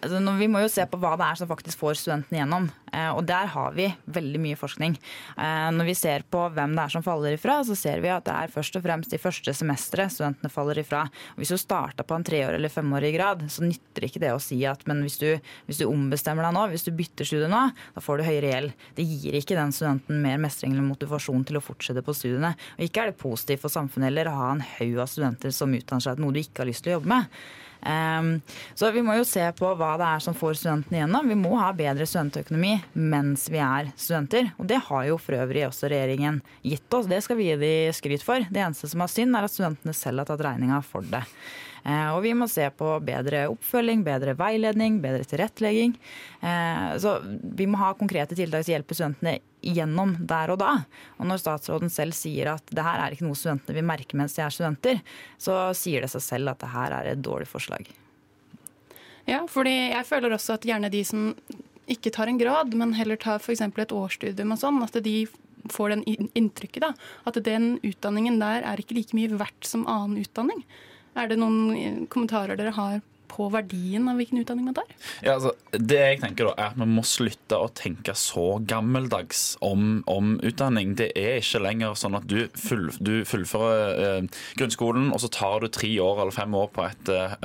Altså, 0.00 0.20
vi 0.38 0.48
må 0.48 0.62
jo 0.64 0.68
se 0.72 0.84
på 0.86 0.98
hva 1.00 1.14
det 1.18 1.26
er 1.30 1.40
som 1.40 1.48
faktisk 1.50 1.78
får 1.80 1.98
studentene 2.00 2.40
gjennom. 2.42 2.68
Eh, 2.92 3.10
Og 3.16 3.24
der 3.26 3.46
har 3.52 3.72
vi 3.76 3.88
veldig 4.06 4.40
mye 4.40 4.56
forskning. 4.58 4.96
Eh, 5.36 5.70
Når 5.76 5.84
vi 5.90 5.94
ser 5.94 6.22
på 6.30 6.44
hvem 6.54 6.74
det 6.76 6.84
er 6.84 6.94
som 6.94 7.02
faller 7.02 7.36
ifra, 7.36 7.60
så 7.64 7.76
ser 7.76 8.00
vi 8.00 8.08
at 8.08 8.24
det 8.24 8.34
er 8.34 8.52
først 8.52 8.76
og 8.76 8.82
fremst 8.82 9.12
i 9.12 9.18
første 9.22 9.54
semesteret 9.54 10.12
studentene 10.12 10.50
faller 10.52 10.78
ifra. 10.78 11.04
Hvis 11.36 11.48
du 11.52 11.56
starta 11.56 12.04
på 12.06 12.14
en 12.16 12.24
treår- 12.24 12.54
eller 12.54 12.68
femårig 12.72 13.14
grad, 13.16 13.42
så 13.50 13.62
nytter 13.66 14.06
ikke 14.06 14.20
det 14.20 14.32
å 14.32 14.40
si 14.40 14.64
at 14.66 14.86
men 14.86 15.02
hvis 15.02 15.18
du, 15.18 15.40
hvis 15.66 15.78
du 15.78 15.86
ombestemmer 15.86 16.42
deg 16.46 16.54
nå, 16.54 16.68
hvis 16.70 16.84
du 16.84 16.92
bytter 16.92 17.24
studie 17.24 17.48
nå, 17.48 17.72
da 17.94 18.00
får 18.00 18.18
du 18.18 18.24
høyere 18.24 18.52
gjeld. 18.52 18.72
Det 18.96 19.04
gir 19.06 19.32
ikke 19.40 19.56
den 19.58 19.72
studenten 19.72 20.22
mer 20.22 20.38
mestring 20.38 20.72
eller 20.72 20.86
motivasjon 20.86 21.44
til 21.46 21.56
å 21.58 21.64
fortsette 21.64 22.02
på 22.04 22.14
studiene. 22.14 22.54
Og 22.78 22.84
ikke 22.86 23.02
er 23.02 23.10
det 23.12 23.18
positivt 23.20 23.60
for 23.60 23.68
samfunnet 23.72 24.10
heller 24.10 24.30
å 24.30 24.36
ha 24.36 24.50
en 24.52 24.60
haug 24.60 24.98
av 25.02 25.08
studenter 25.10 25.52
som 25.52 25.72
utdanner 25.74 26.02
seg 26.02 26.16
til 26.16 26.24
noe 26.24 26.32
du 26.32 26.40
ikke 26.40 26.62
har 26.64 26.70
lyst 26.70 26.84
til 26.84 26.94
å 26.94 27.00
jobbe 27.00 27.12
med. 27.12 27.26
Um, 27.82 28.40
så 28.74 28.90
vi 28.94 29.02
må 29.04 29.16
jo 29.18 29.26
se 29.28 29.44
på 29.58 29.72
hva 29.78 29.92
det 30.00 30.08
er 30.08 30.24
som 30.24 30.36
får 30.36 30.58
studentene 30.60 31.00
igjennom. 31.00 31.28
Vi 31.28 31.38
må 31.38 31.52
ha 31.60 31.72
bedre 31.76 32.06
studentøkonomi 32.08 32.74
mens 32.94 33.48
vi 33.52 33.60
er 33.62 33.92
studenter. 33.94 34.50
Og 34.56 34.70
det 34.70 34.80
har 34.88 35.06
jo 35.10 35.20
for 35.20 35.38
øvrig 35.38 35.66
også 35.68 35.90
regjeringen 35.92 36.40
gitt 36.66 36.98
oss. 36.98 37.10
Det 37.10 37.22
skal 37.24 37.40
vi 37.40 37.50
gi 37.50 37.60
de 37.60 37.74
skryt 37.96 38.26
for. 38.26 38.46
Det 38.50 38.62
eneste 38.62 38.90
som 38.92 39.04
er 39.04 39.12
synd, 39.12 39.36
er 39.36 39.46
at 39.46 39.54
studentene 39.54 39.96
selv 39.96 40.22
har 40.22 40.30
tatt 40.30 40.44
regninga 40.48 40.82
for 40.86 41.06
det. 41.06 41.22
Eh, 41.86 42.08
Og 42.16 42.22
vi 42.24 42.32
må 42.34 42.48
se 42.50 42.66
på 42.74 42.88
bedre 43.06 43.44
oppfølging, 43.52 44.02
bedre 44.06 44.34
veiledning, 44.38 44.98
bedre 45.00 45.24
tilrettelegging. 45.24 45.94
Eh, 46.42 46.96
Så 46.98 47.20
vi 47.22 47.66
må 47.66 47.78
ha 47.78 47.92
konkrete 47.94 48.34
tiltak 48.34 48.64
som 48.64 48.74
hjelper 48.74 48.98
studentene 48.98 49.38
gjennom 49.62 50.16
der 50.26 50.50
og 50.50 50.58
da. 50.58 50.72
Og 51.18 51.26
når 51.26 51.42
statsråden 51.42 51.90
selv 51.90 52.12
sier 52.12 52.54
at 52.54 52.66
det 52.70 52.82
her 52.82 52.98
er 53.02 53.14
ikke 53.14 53.26
noe 53.26 53.38
studentene 53.38 53.74
vil 53.78 53.86
merke 53.86 54.18
mens 54.18 54.34
de 54.34 54.42
er 54.42 54.50
studenter, 54.50 55.00
så 55.38 55.72
sier 55.74 56.02
det 56.02 56.10
seg 56.10 56.22
selv 56.22 56.50
at 56.50 56.58
det 56.62 56.72
her 56.74 56.92
er 56.92 57.12
et 57.12 57.22
dårlig 57.22 57.46
forslag. 57.46 57.86
Ja, 59.26 59.44
fordi 59.50 59.90
jeg 59.90 60.06
føler 60.06 60.34
også 60.34 60.54
at 60.54 60.66
gjerne 60.66 60.90
de 60.90 61.02
som 61.04 61.34
ikke 61.90 62.12
tar 62.14 62.30
en 62.30 62.38
grad, 62.38 62.74
men 62.74 62.94
heller 62.94 63.18
tar 63.18 63.38
f.eks. 63.42 63.60
et 63.60 63.94
årsstudium 63.94 64.54
og 64.54 64.58
sånn, 64.58 64.82
at 64.82 64.98
de 65.02 65.26
får 65.70 65.94
den 65.94 66.04
inntrykket 66.38 66.82
da, 66.82 66.92
at 67.26 67.38
den 67.42 67.80
utdanningen 67.82 68.38
der 68.38 68.62
er 68.62 68.78
ikke 68.78 68.94
like 68.94 69.16
mye 69.18 69.34
verdt 69.38 69.66
som 69.66 69.86
annen 69.90 70.22
utdanning. 70.22 70.62
Er 71.16 71.30
det 71.30 71.38
noen 71.40 72.04
kommentarer 72.12 72.58
dere 72.60 72.74
har 72.76 72.98
på 73.30 73.48
verdien 73.52 74.08
av 74.10 74.20
hvilken 74.20 74.40
utdanning 74.42 74.68
man 74.68 74.76
tar? 74.78 74.90
Ja, 75.24 75.36
altså, 75.36 75.52
det 75.72 76.00
jeg 76.00 76.20
tenker 76.22 76.50
da 76.50 76.54
er 76.56 76.72
at 76.72 76.80
Vi 76.80 76.86
må 76.90 77.04
slutte 77.06 77.58
å 77.60 77.68
tenke 77.76 78.14
så 78.18 78.58
gammeldags 78.68 79.56
om, 79.64 80.02
om 80.10 80.36
utdanning. 80.44 80.94
Det 80.98 81.10
er 81.18 81.40
ikke 81.40 81.62
lenger 81.64 81.96
sånn 81.98 82.18
at 82.18 82.26
du, 82.30 82.46
full, 82.58 82.88
du 83.00 83.24
fullfører 83.28 84.02
eh, 84.06 84.42
grunnskolen, 84.58 85.10
og 85.14 85.22
så 85.22 85.30
tar 85.32 85.64
du 85.64 85.70
tre 85.72 85.90
år 86.02 86.22
eller 86.22 86.34
fem 86.34 86.54
år 86.56 86.70
på 86.74 86.84
et 86.86 87.12
eh, 87.12 87.36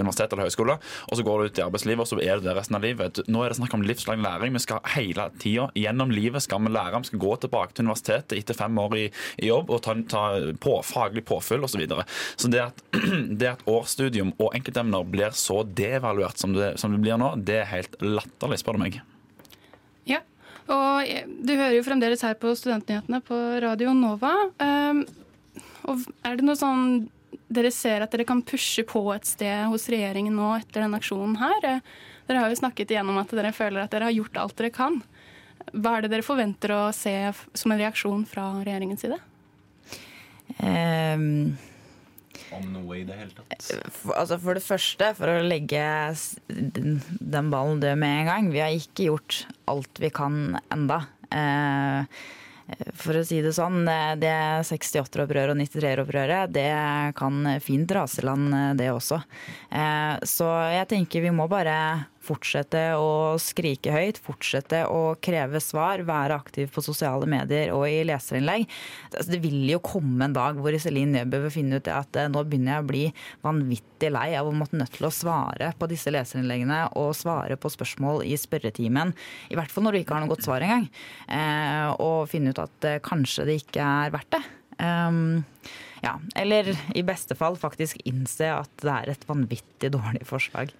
universitet 0.00 0.32
eller 0.32 0.48
høyskole, 0.48 0.78
og 1.08 1.18
så 1.18 1.26
går 1.26 1.38
du 1.38 1.50
ut 1.50 1.60
i 1.60 1.66
arbeidslivet, 1.66 2.04
og 2.04 2.10
så 2.10 2.20
er 2.22 2.40
du 2.40 2.48
det 2.48 2.56
resten 2.56 2.78
av 2.78 2.86
livet. 2.86 3.22
Nå 3.30 3.44
er 3.44 3.52
det 3.52 3.60
snakk 3.60 3.76
om 3.78 3.86
livslang 3.86 4.22
læring. 4.24 4.54
Vi 4.56 4.64
skal 4.64 4.82
hele 4.96 5.28
tida 5.42 5.68
gjennom 5.78 6.12
livet 6.14 6.44
skal 6.44 6.62
vi 6.64 6.72
lære. 6.72 7.02
Vi 7.02 7.12
skal 7.12 7.22
gå 7.22 7.36
tilbake 7.44 7.76
til 7.76 7.86
universitetet 7.86 8.38
etter 8.38 8.58
fem 8.58 8.78
år 8.82 8.98
i, 8.98 9.06
i 9.42 9.50
jobb 9.50 9.72
og 9.72 9.82
ta, 9.84 9.96
ta 10.10 10.24
på, 10.62 10.78
faglig 10.86 11.24
påfyll 11.28 11.64
osv. 11.64 11.72
Så, 11.72 11.80
videre. 11.80 12.04
så 12.36 12.50
det 12.52 12.60
at, 12.66 12.82
det 13.40 13.48
at 13.54 13.62
årsstudium 13.70 14.34
og 14.38 14.52
enkeltemner 14.56 15.06
blir 15.08 15.21
så 15.30 15.62
devaluert 15.62 16.38
som 16.42 16.52
det, 16.56 16.74
som 16.82 16.92
det 16.92 17.00
blir 17.04 17.18
nå, 17.20 17.34
det 17.38 17.60
er 17.62 17.70
helt 17.70 17.96
latterlig, 18.02 18.58
spør 18.60 18.78
du 18.78 18.82
meg. 18.82 19.00
Ja, 20.10 20.20
og 20.66 21.08
du 21.42 21.54
hører 21.54 21.78
jo 21.78 21.86
fremdeles 21.86 22.24
her 22.26 22.34
på 22.40 22.54
Studentnyhetene 22.58 23.22
på 23.24 23.38
Radio 23.62 23.94
Nova. 23.94 24.34
Um, 24.58 25.04
og 25.86 26.02
er 26.26 26.38
det 26.38 26.46
noe 26.46 26.58
sånn 26.58 27.08
dere 27.52 27.70
ser 27.74 28.04
at 28.04 28.12
dere 28.12 28.26
kan 28.28 28.42
pushe 28.44 28.84
på 28.88 29.02
et 29.14 29.28
sted 29.28 29.66
hos 29.70 29.88
regjeringen 29.92 30.34
nå 30.36 30.54
etter 30.58 30.84
denne 30.84 30.98
aksjonen 31.00 31.36
her? 31.40 31.68
Eh, 31.68 31.92
Dere 32.28 32.38
har 32.38 32.52
jo 32.52 32.60
snakket 32.60 32.92
igjennom 32.94 33.18
at 33.20 33.32
dere 33.34 33.50
føler 33.52 33.82
at 33.82 33.92
dere 33.92 34.06
har 34.08 34.14
gjort 34.14 34.38
alt 34.38 34.54
dere 34.56 34.70
kan. 34.72 35.00
Hva 35.72 35.96
er 35.96 36.04
det 36.04 36.12
dere 36.12 36.26
forventer 36.26 36.72
å 36.74 36.80
se 36.94 37.14
som 37.58 37.74
en 37.74 37.80
reaksjon 37.80 38.22
fra 38.30 38.46
regjeringens 38.62 39.02
side? 39.04 39.18
Um, 40.62 41.58
Om 42.58 42.68
noe 42.74 43.00
i 43.00 43.06
det 43.08 43.16
hele 43.18 43.32
tatt. 43.36 43.70
For, 43.94 44.12
altså 44.18 44.38
for 44.42 44.58
det 44.58 44.64
første, 44.66 45.12
for 45.18 45.32
å 45.32 45.40
legge 45.46 45.82
den, 46.48 47.00
ballen 47.52 47.82
død 47.82 47.98
med 48.02 48.20
en 48.20 48.30
gang. 48.30 48.52
Vi 48.52 48.62
har 48.62 48.76
ikke 48.76 49.08
gjort 49.10 49.42
alt 49.72 50.02
vi 50.02 50.12
kan 50.14 50.58
enda. 50.74 51.02
Eh, 51.32 52.22
for 52.96 53.18
å 53.18 53.24
si 53.26 53.40
det 53.44 53.52
sånn, 53.56 53.82
eh, 53.88 54.14
det 54.20 54.34
68-opprøret 54.68 55.52
og 55.52 55.60
93-opprøret, 55.60 56.52
det 56.54 56.70
kan 57.18 57.44
fint 57.64 57.90
rase 57.92 58.24
land, 58.24 58.52
eh, 58.54 58.72
det 58.78 58.90
også. 58.92 59.22
Eh, 59.70 60.16
så 60.28 60.48
jeg 60.72 60.88
tenker 60.88 61.24
vi 61.24 61.34
må 61.34 61.48
bare 61.50 62.06
fortsette 62.22 62.80
å 62.98 63.34
skrike 63.42 63.92
høyt, 63.94 64.20
fortsette 64.22 64.84
å 64.90 65.14
kreve 65.22 65.60
svar, 65.62 66.04
være 66.06 66.36
aktiv 66.38 66.70
på 66.72 66.84
sosiale 66.84 67.26
medier 67.30 67.72
og 67.74 67.86
i 67.88 68.02
leserinnlegg. 68.06 68.66
Altså, 69.12 69.28
det 69.34 69.40
vil 69.44 69.66
jo 69.70 69.82
komme 69.84 70.28
en 70.28 70.36
dag 70.36 70.58
hvor 70.60 70.74
Iselin 70.74 71.14
Nebø 71.16 71.42
vil 71.46 71.54
finne 71.54 71.80
ut 71.80 71.90
at 71.92 72.18
eh, 72.18 72.30
nå 72.32 72.44
begynner 72.46 72.76
jeg 72.76 72.84
å 72.84 72.88
bli 72.92 73.04
vanvittig 73.44 74.12
lei 74.14 74.28
av 74.38 74.48
å 74.48 74.54
måtte 74.56 74.78
nødt 74.78 74.94
til 74.96 75.08
å 75.08 75.14
svare 75.14 75.72
på 75.78 75.90
disse 75.90 76.12
leserinnleggene 76.14 76.84
og 77.00 77.12
svare 77.18 77.58
på 77.60 77.72
spørsmål 77.72 78.24
i 78.28 78.38
spørretimen. 78.40 79.14
I 79.50 79.58
hvert 79.58 79.72
fall 79.72 79.86
når 79.86 79.96
du 79.96 80.02
ikke 80.02 80.16
har 80.16 80.24
noe 80.24 80.32
godt 80.32 80.46
svar 80.46 80.64
engang. 80.64 80.88
Eh, 81.28 81.88
og 82.02 82.28
finne 82.30 82.54
ut 82.54 82.62
at 82.62 82.88
eh, 82.88 83.00
kanskje 83.04 83.48
det 83.48 83.62
ikke 83.64 83.86
er 84.02 84.14
verdt 84.14 84.36
det. 84.36 84.44
Um, 84.82 85.42
ja, 86.02 86.16
eller 86.34 86.72
i 86.98 87.04
beste 87.06 87.36
fall 87.38 87.54
faktisk 87.60 88.00
innse 88.08 88.48
at 88.50 88.72
det 88.82 88.94
er 88.94 89.12
et 89.12 89.28
vanvittig 89.28 89.92
dårlig 89.94 90.24
forslag. 90.26 90.72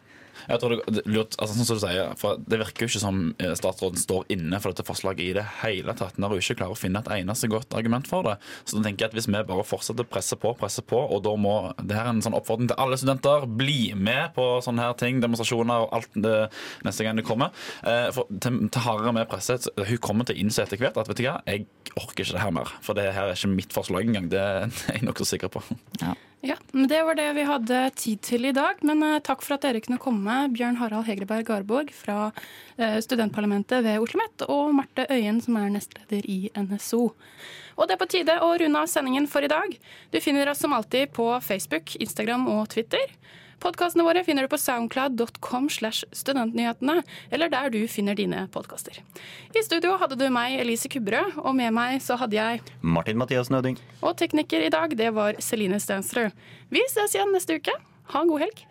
Jeg 0.49 0.59
tror 0.59 0.73
det, 0.75 1.03
lurt, 1.07 1.37
altså, 1.39 1.55
sånn 1.55 1.69
som 1.69 1.79
du 1.79 1.83
sier, 1.85 2.13
for 2.19 2.41
det 2.51 2.59
virker 2.59 2.85
jo 2.85 2.91
ikke 2.91 3.03
som 3.03 3.19
eh, 3.39 3.53
statsråden 3.59 4.01
står 4.01 4.25
inne 4.35 4.59
for 4.63 4.73
dette 4.75 4.87
forslaget 4.87 5.23
i 5.23 5.35
det 5.37 5.45
hele 5.61 5.95
tatt. 5.99 6.17
Når 6.19 6.35
hun 6.35 6.43
ikke 6.43 6.57
klarer 6.59 6.75
å 6.75 6.79
finne 6.79 7.03
et 7.03 7.11
eneste 7.21 7.51
godt 7.53 7.77
argument 7.79 8.09
for 8.11 8.27
det. 8.27 8.35
Så 8.65 8.79
da 8.79 8.83
tenker 8.89 9.07
jeg 9.07 9.13
at 9.13 9.19
hvis 9.19 9.29
vi 9.31 9.43
bare 9.53 9.67
fortsetter 9.67 10.07
å 10.07 10.11
presse 10.11 10.39
på, 10.43 10.55
presse 10.59 10.83
på, 10.83 10.99
og 10.99 11.23
da 11.27 11.35
må 11.39 11.55
det 11.79 11.95
her 11.99 12.09
er 12.09 12.15
en 12.17 12.25
sånn 12.25 12.37
oppfordring 12.39 12.73
til 12.73 12.81
alle 12.83 12.99
studenter, 13.01 13.47
bli 13.47 13.93
med 13.95 14.35
på 14.37 14.49
sånne 14.67 14.89
her 14.89 14.99
ting, 14.99 15.23
demonstrasjoner 15.23 15.87
og 15.87 15.95
alt 16.01 16.19
det 16.27 16.37
neste 16.89 17.07
gang 17.07 17.21
det 17.21 17.27
kommer. 17.29 17.55
Eh, 17.87 18.09
For 18.17 18.27
til, 18.43 18.65
til 18.67 18.87
hardere 18.89 19.15
med 19.21 19.31
presset, 19.31 19.71
hun 19.79 20.03
kommer 20.03 20.27
til 20.29 20.37
å 20.39 20.43
innse 20.43 20.67
etter 20.67 20.81
hvert 20.83 20.99
at 20.99 21.09
vet 21.11 21.23
du 21.23 21.27
hva, 21.29 21.39
jeg 21.47 21.69
orker 21.95 22.25
ikke 22.25 22.35
det 22.39 22.43
her 22.43 22.55
mer. 22.59 22.75
For 22.83 22.99
det 22.99 23.09
her 23.15 23.31
er 23.31 23.39
ikke 23.39 23.55
mitt 23.55 23.75
forslag 23.75 24.11
engang. 24.11 24.29
Det 24.33 24.43
er 24.43 24.67
jeg 24.97 25.07
nokså 25.07 25.29
sikker 25.35 25.53
på. 25.55 25.63
Ja, 26.03 26.17
men 26.73 26.89
Det 26.89 27.03
var 27.03 27.15
det 27.15 27.33
vi 27.33 27.43
hadde 27.47 27.91
tid 27.95 28.21
til 28.23 28.47
i 28.47 28.53
dag. 28.53 28.81
Men 28.83 29.03
eh, 29.07 29.21
takk 29.23 29.45
for 29.45 29.55
at 29.55 29.63
dere 29.63 29.83
kunne 29.85 30.01
komme, 30.03 30.49
Bjørn 30.51 30.81
Harald 30.81 31.07
Hegreberg 31.07 31.47
Garborg 31.47 31.93
fra 31.95 32.33
eh, 32.77 32.99
studentparlamentet 33.05 33.85
ved 33.87 34.03
OsloMet, 34.03 34.47
og 34.51 34.75
Marte 34.75 35.07
Øyen, 35.11 35.39
som 35.45 35.57
er 35.61 35.71
nestleder 35.71 36.27
i 36.27 36.51
NSO. 36.59 37.13
Og 37.77 37.87
det 37.87 37.95
er 37.95 38.03
på 38.03 38.11
tide 38.11 38.41
å 38.43 38.51
runde 38.59 38.83
av 38.83 38.91
sendingen 38.91 39.29
for 39.31 39.47
i 39.47 39.53
dag. 39.53 39.77
Du 40.11 40.19
finner 40.21 40.51
oss 40.51 40.61
som 40.65 40.75
alltid 40.75 41.15
på 41.15 41.29
Facebook, 41.47 41.95
Instagram 42.03 42.49
og 42.51 42.67
Twitter. 42.75 43.07
Podkastene 43.63 44.03
våre 44.03 44.25
finner 44.27 44.43
du 44.43 44.51
på 44.51 44.59
soundcloud.com 44.59 45.69
slash 45.71 46.03
studentnyhetene, 46.19 46.97
eller 47.31 47.51
der 47.53 47.71
du 47.71 47.79
finner 47.87 48.17
dine 48.19 48.49
podkaster. 48.51 48.99
I 49.55 49.63
studio 49.63 49.95
hadde 50.01 50.19
du 50.19 50.27
meg, 50.35 50.57
Elise 50.59 50.91
Kubberød, 50.91 51.39
og 51.45 51.55
med 51.55 51.71
meg 51.77 52.03
så 52.03 52.19
hadde 52.19 52.41
jeg 52.41 52.63
Martin 52.83 53.21
Mathias 53.23 53.53
Nøding. 53.55 53.79
Og 54.03 54.17
tekniker 54.19 54.67
i 54.67 54.73
dag, 54.75 54.97
det 54.99 55.13
var 55.15 55.39
Celine 55.39 55.79
Stensrud. 55.79 56.35
Vi 56.75 56.83
ses 56.91 57.15
igjen 57.15 57.31
neste 57.31 57.61
uke. 57.61 57.77
Ha 58.11 58.25
en 58.25 58.35
god 58.35 58.43
helg. 58.49 58.65